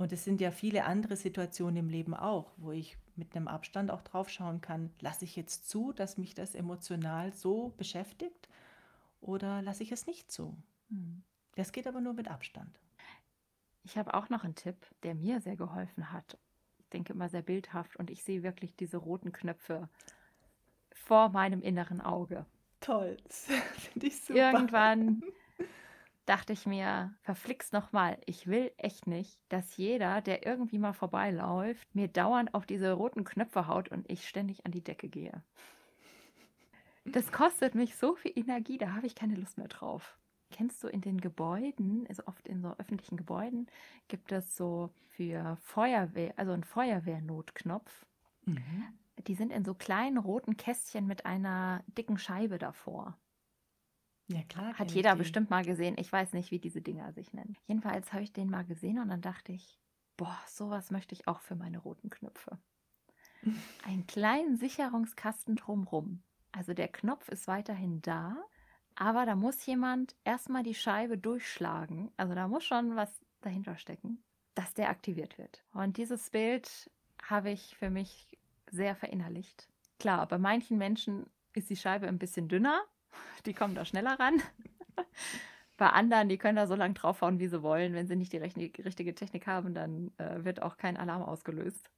Und 0.00 0.12
es 0.12 0.24
sind 0.24 0.40
ja 0.40 0.50
viele 0.50 0.86
andere 0.86 1.14
Situationen 1.14 1.76
im 1.76 1.90
Leben 1.90 2.14
auch, 2.14 2.52
wo 2.56 2.72
ich 2.72 2.96
mit 3.16 3.36
einem 3.36 3.48
Abstand 3.48 3.90
auch 3.90 4.00
drauf 4.00 4.30
schauen 4.30 4.62
kann, 4.62 4.88
lasse 4.98 5.26
ich 5.26 5.36
jetzt 5.36 5.68
zu, 5.68 5.92
dass 5.92 6.16
mich 6.16 6.34
das 6.34 6.54
emotional 6.54 7.34
so 7.34 7.74
beschäftigt 7.76 8.48
oder 9.20 9.60
lasse 9.60 9.82
ich 9.82 9.92
es 9.92 10.06
nicht 10.06 10.32
zu? 10.32 10.56
Hm. 10.88 11.22
Das 11.54 11.70
geht 11.70 11.86
aber 11.86 12.00
nur 12.00 12.14
mit 12.14 12.28
Abstand. 12.28 12.80
Ich 13.82 13.98
habe 13.98 14.14
auch 14.14 14.30
noch 14.30 14.42
einen 14.42 14.54
Tipp, 14.54 14.86
der 15.02 15.14
mir 15.14 15.42
sehr 15.42 15.56
geholfen 15.56 16.10
hat. 16.10 16.38
Ich 16.78 16.88
denke 16.88 17.12
immer 17.12 17.28
sehr 17.28 17.42
bildhaft 17.42 17.96
und 17.96 18.08
ich 18.08 18.24
sehe 18.24 18.42
wirklich 18.42 18.74
diese 18.74 18.96
roten 18.96 19.32
Knöpfe 19.32 19.90
vor 20.94 21.28
meinem 21.28 21.60
inneren 21.60 22.00
Auge. 22.00 22.46
Toll, 22.80 23.18
finde 23.28 24.06
ich 24.06 24.18
super. 24.22 24.50
Irgendwann 24.50 25.22
dachte 26.26 26.52
ich 26.52 26.66
mir, 26.66 27.14
verflixt 27.22 27.72
nochmal, 27.72 28.18
ich 28.26 28.46
will 28.46 28.72
echt 28.76 29.06
nicht, 29.06 29.38
dass 29.48 29.76
jeder, 29.76 30.20
der 30.20 30.46
irgendwie 30.46 30.78
mal 30.78 30.92
vorbeiläuft, 30.92 31.86
mir 31.94 32.08
dauernd 32.08 32.54
auf 32.54 32.66
diese 32.66 32.92
roten 32.92 33.24
Knöpfe 33.24 33.66
haut 33.66 33.88
und 33.90 34.10
ich 34.10 34.28
ständig 34.28 34.64
an 34.64 34.72
die 34.72 34.84
Decke 34.84 35.08
gehe. 35.08 35.42
Das 37.04 37.32
kostet 37.32 37.74
mich 37.74 37.96
so 37.96 38.14
viel 38.14 38.32
Energie, 38.34 38.78
da 38.78 38.94
habe 38.94 39.06
ich 39.06 39.14
keine 39.14 39.34
Lust 39.34 39.58
mehr 39.58 39.68
drauf. 39.68 40.16
Kennst 40.50 40.82
du 40.82 40.88
in 40.88 41.00
den 41.00 41.20
Gebäuden, 41.20 42.06
also 42.08 42.24
oft 42.26 42.48
in 42.48 42.60
so 42.60 42.74
öffentlichen 42.76 43.16
Gebäuden, 43.16 43.66
gibt 44.08 44.32
es 44.32 44.56
so 44.56 44.90
für 45.08 45.56
Feuerwehr, 45.62 46.34
also 46.36 46.52
einen 46.52 46.64
Feuerwehrnotknopf. 46.64 48.04
Mhm. 48.46 48.84
Die 49.26 49.34
sind 49.34 49.52
in 49.52 49.64
so 49.64 49.74
kleinen 49.74 50.18
roten 50.18 50.56
Kästchen 50.56 51.06
mit 51.06 51.24
einer 51.24 51.84
dicken 51.86 52.18
Scheibe 52.18 52.58
davor. 52.58 53.16
Ja, 54.32 54.42
klar. 54.44 54.74
Hat 54.74 54.92
jeder 54.92 55.16
bestimmt 55.16 55.50
mal 55.50 55.64
gesehen. 55.64 55.96
Ich 55.98 56.12
weiß 56.12 56.34
nicht, 56.34 56.52
wie 56.52 56.60
diese 56.60 56.80
Dinger 56.80 57.12
sich 57.12 57.32
nennen. 57.32 57.56
Jedenfalls 57.66 58.12
habe 58.12 58.22
ich 58.22 58.32
den 58.32 58.48
mal 58.48 58.64
gesehen 58.64 59.00
und 59.00 59.08
dann 59.08 59.20
dachte 59.20 59.52
ich, 59.52 59.80
boah, 60.16 60.38
sowas 60.46 60.90
möchte 60.92 61.14
ich 61.14 61.26
auch 61.26 61.40
für 61.40 61.56
meine 61.56 61.78
roten 61.78 62.10
Knöpfe. 62.10 62.58
Einen 63.84 64.06
kleinen 64.06 64.56
Sicherungskasten 64.56 65.56
drumrum. 65.56 66.22
Also 66.52 66.74
der 66.74 66.88
Knopf 66.88 67.28
ist 67.28 67.48
weiterhin 67.48 68.02
da, 68.02 68.36
aber 68.94 69.26
da 69.26 69.34
muss 69.34 69.64
jemand 69.66 70.14
erstmal 70.24 70.62
die 70.62 70.74
Scheibe 70.74 71.18
durchschlagen. 71.18 72.12
Also 72.16 72.34
da 72.34 72.46
muss 72.46 72.64
schon 72.64 72.96
was 72.96 73.10
dahinter 73.40 73.76
stecken, 73.76 74.22
dass 74.54 74.74
der 74.74 74.90
aktiviert 74.90 75.38
wird. 75.38 75.64
Und 75.72 75.96
dieses 75.96 76.30
Bild 76.30 76.90
habe 77.22 77.50
ich 77.50 77.76
für 77.76 77.90
mich 77.90 78.38
sehr 78.70 78.94
verinnerlicht. 78.94 79.68
Klar, 79.98 80.26
bei 80.28 80.38
manchen 80.38 80.78
Menschen 80.78 81.26
ist 81.52 81.70
die 81.70 81.76
Scheibe 81.76 82.06
ein 82.06 82.18
bisschen 82.18 82.48
dünner. 82.48 82.80
Die 83.46 83.54
kommen 83.54 83.74
da 83.74 83.84
schneller 83.84 84.18
ran. 84.18 84.42
bei 85.76 85.88
anderen, 85.88 86.28
die 86.28 86.38
können 86.38 86.56
da 86.56 86.66
so 86.66 86.74
lange 86.74 86.94
draufhauen, 86.94 87.38
wie 87.38 87.48
sie 87.48 87.62
wollen. 87.62 87.94
Wenn 87.94 88.06
sie 88.06 88.16
nicht 88.16 88.32
die 88.32 88.38
richtige 88.38 89.14
Technik 89.14 89.46
haben, 89.46 89.74
dann 89.74 90.12
äh, 90.18 90.44
wird 90.44 90.60
auch 90.62 90.76
kein 90.76 90.96
Alarm 90.96 91.22
ausgelöst. 91.22 91.90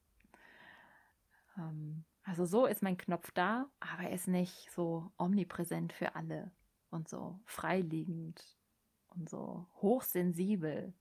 Ähm, 1.59 2.05
also 2.23 2.47
so 2.47 2.67
ist 2.67 2.83
mein 2.83 2.97
Knopf 2.97 3.33
da, 3.33 3.67
aber 3.81 4.05
er 4.05 4.13
ist 4.13 4.29
nicht 4.29 4.71
so 4.71 5.11
omnipräsent 5.19 5.93
für 5.93 6.15
alle 6.15 6.53
und 6.91 7.09
so 7.09 7.41
freiliegend 7.45 8.57
und 9.09 9.29
so 9.29 9.67
hochsensibel. 9.81 10.95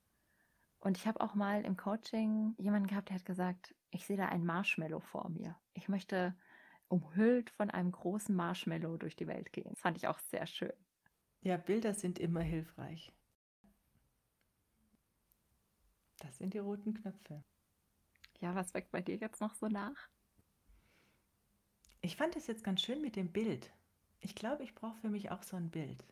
Und 0.80 0.98
ich 0.98 1.06
habe 1.06 1.22
auch 1.22 1.36
mal 1.36 1.64
im 1.64 1.78
Coaching 1.78 2.56
jemanden 2.58 2.88
gehabt, 2.88 3.10
der 3.10 3.18
hat 3.18 3.26
gesagt, 3.26 3.76
ich 3.92 4.08
sehe 4.08 4.18
da 4.18 4.26
ein 4.26 4.44
Marshmallow 4.44 5.02
vor 5.02 5.30
mir. 5.30 5.56
Ich 5.74 5.88
möchte 5.88 6.36
umhüllt 6.92 7.50
von 7.52 7.70
einem 7.70 7.92
großen 7.92 8.36
Marshmallow 8.36 8.98
durch 8.98 9.16
die 9.16 9.28
Welt 9.28 9.54
gehen. 9.54 9.70
Das 9.70 9.80
fand 9.80 9.98
ich 9.98 10.08
auch 10.08 10.20
sehr 10.20 10.46
schön. 10.46 10.74
Ja, 11.42 11.56
Bilder 11.56 11.94
sind 11.94 12.20
immer 12.20 12.42
hilfreich. 12.42 13.14
Das 16.20 16.38
sind 16.38 16.54
die 16.54 16.60
roten 16.60 16.94
Knöpfe. 16.94 17.44
Ja, 18.42 18.56
was 18.56 18.74
weckt 18.74 18.92
bei 18.92 19.02
dir 19.02 19.16
jetzt 19.16 19.40
noch 19.40 19.56
so 19.56 19.68
nach? 19.68 20.10
Ich 22.02 22.18
fand 22.18 22.36
es 22.36 22.48
jetzt 22.48 22.64
ganz 22.64 22.82
schön 22.82 23.02
mit 23.02 23.16
dem 23.16 23.32
Bild. 23.32 23.72
Ich 24.20 24.36
glaube, 24.36 24.64
ich 24.64 24.76
brauche 24.76 25.00
für 25.00 25.10
mich 25.10 25.32
auch 25.32 25.44
so 25.44 25.56
ein 25.56 25.70
Bild. 25.70 26.04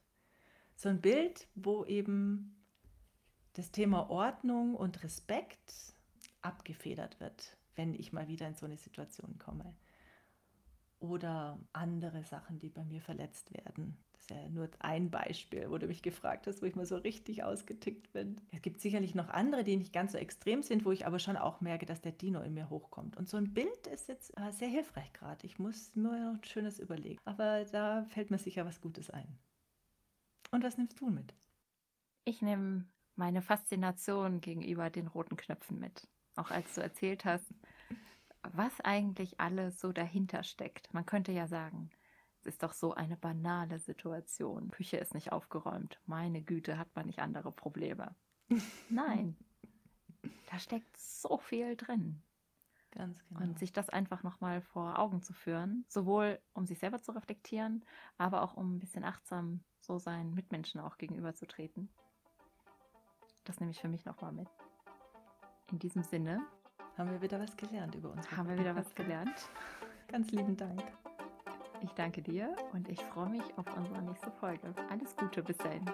So 0.75 0.87
ein 0.87 1.01
Bild, 1.01 1.47
wo 1.55 1.83
eben 1.85 2.65
das 3.53 3.71
Thema 3.71 4.09
Ordnung 4.09 4.75
und 4.75 5.03
Respekt 5.03 5.93
abgefedert 6.41 7.19
wird, 7.19 7.57
wenn 7.75 7.93
ich 7.93 8.13
mal 8.13 8.29
wieder 8.29 8.47
in 8.47 8.55
so 8.55 8.65
eine 8.65 8.77
Situation 8.77 9.37
komme. 9.39 9.75
Oder 10.99 11.59
andere 11.73 12.23
Sachen, 12.23 12.59
die 12.59 12.69
bei 12.69 12.83
mir 12.83 13.01
verletzt 13.01 13.53
werden 13.53 13.97
ist 14.29 14.29
ja 14.29 14.49
nur 14.49 14.69
ein 14.79 15.09
Beispiel, 15.09 15.69
wo 15.69 15.77
du 15.77 15.87
mich 15.87 16.01
gefragt 16.01 16.47
hast, 16.47 16.61
wo 16.61 16.65
ich 16.65 16.75
mal 16.75 16.85
so 16.85 16.97
richtig 16.97 17.43
ausgetickt 17.43 18.11
bin. 18.13 18.39
Es 18.51 18.61
gibt 18.61 18.79
sicherlich 18.79 19.15
noch 19.15 19.29
andere, 19.29 19.63
die 19.63 19.77
nicht 19.77 19.93
ganz 19.93 20.11
so 20.11 20.17
extrem 20.17 20.61
sind, 20.61 20.85
wo 20.85 20.91
ich 20.91 21.07
aber 21.07 21.19
schon 21.19 21.37
auch 21.37 21.61
merke, 21.61 21.85
dass 21.85 22.01
der 22.01 22.11
Dino 22.11 22.41
in 22.41 22.53
mir 22.53 22.69
hochkommt. 22.69 23.17
Und 23.17 23.29
so 23.29 23.37
ein 23.37 23.53
Bild 23.53 23.87
ist 23.87 24.07
jetzt 24.07 24.37
äh, 24.37 24.51
sehr 24.51 24.67
hilfreich 24.67 25.11
gerade. 25.13 25.45
Ich 25.45 25.59
muss 25.59 25.95
nur 25.95 26.17
noch 26.17 26.33
ein 26.33 26.43
schönes 26.43 26.79
überlegen. 26.79 27.19
Aber 27.25 27.65
da 27.65 28.05
fällt 28.05 28.31
mir 28.31 28.37
sicher 28.37 28.65
was 28.65 28.81
Gutes 28.81 29.09
ein. 29.09 29.39
Und 30.51 30.63
was 30.63 30.77
nimmst 30.77 30.99
du 30.99 31.09
mit? 31.09 31.33
Ich 32.25 32.41
nehme 32.41 32.85
meine 33.15 33.41
Faszination 33.41 34.41
gegenüber 34.41 34.89
den 34.89 35.07
roten 35.07 35.37
Knöpfen 35.37 35.79
mit. 35.79 36.07
Auch 36.35 36.51
als 36.51 36.75
du 36.75 36.81
erzählt 36.81 37.25
hast, 37.25 37.53
was 38.43 38.79
eigentlich 38.81 39.39
alles 39.39 39.79
so 39.79 39.91
dahinter 39.91 40.43
steckt. 40.43 40.93
Man 40.93 41.05
könnte 41.05 41.31
ja 41.31 41.47
sagen, 41.47 41.89
es 42.39 42.45
ist 42.45 42.63
doch 42.63 42.73
so 42.73 42.93
eine 42.93 43.17
banale 43.17 43.79
Situation. 43.79 44.71
Küche 44.71 44.97
ist 44.97 45.13
nicht 45.13 45.31
aufgeräumt. 45.31 45.99
Meine 46.05 46.41
Güte, 46.41 46.77
hat 46.77 46.95
man 46.95 47.05
nicht 47.05 47.19
andere 47.19 47.51
Probleme. 47.51 48.15
Nein, 48.89 49.35
da 50.49 50.59
steckt 50.59 50.97
so 50.97 51.37
viel 51.37 51.75
drin. 51.75 52.21
Ganz 52.91 53.23
genau. 53.27 53.41
Und 53.41 53.59
sich 53.59 53.71
das 53.71 53.89
einfach 53.89 54.23
nochmal 54.23 54.61
vor 54.61 54.97
Augen 54.97 55.21
zu 55.21 55.33
führen, 55.33 55.85
sowohl 55.87 56.39
um 56.53 56.65
sich 56.65 56.79
selber 56.79 57.01
zu 57.01 57.11
reflektieren, 57.11 57.85
aber 58.17 58.41
auch 58.41 58.55
um 58.55 58.75
ein 58.75 58.79
bisschen 58.79 59.03
achtsam 59.03 59.63
so 59.79 59.99
seinen 59.99 60.33
Mitmenschen 60.33 60.81
auch 60.81 60.97
gegenüberzutreten. 60.97 61.89
Das 63.43 63.59
nehme 63.59 63.71
ich 63.71 63.79
für 63.79 63.89
mich 63.89 64.05
nochmal 64.05 64.31
mit. 64.31 64.47
In 65.71 65.79
diesem 65.79 66.03
Sinne. 66.03 66.41
Haben 66.99 67.11
wir 67.11 67.21
wieder 67.21 67.39
was 67.39 67.55
gelernt 67.55 67.95
über 67.95 68.11
uns? 68.11 68.29
Haben 68.29 68.49
wir 68.49 68.59
wieder 68.59 68.75
was 68.75 68.93
gelernt. 68.93 69.49
Ganz 70.09 70.31
lieben 70.31 70.57
Dank. 70.57 70.83
Ich 71.81 71.91
danke 71.91 72.21
dir 72.21 72.53
und 72.73 72.89
ich 72.89 73.01
freue 73.05 73.29
mich 73.29 73.43
auf 73.55 73.65
unsere 73.77 74.01
nächste 74.01 74.29
Folge. 74.31 74.73
Alles 74.89 75.15
Gute 75.15 75.41
bis 75.41 75.55
dahin. 75.59 75.85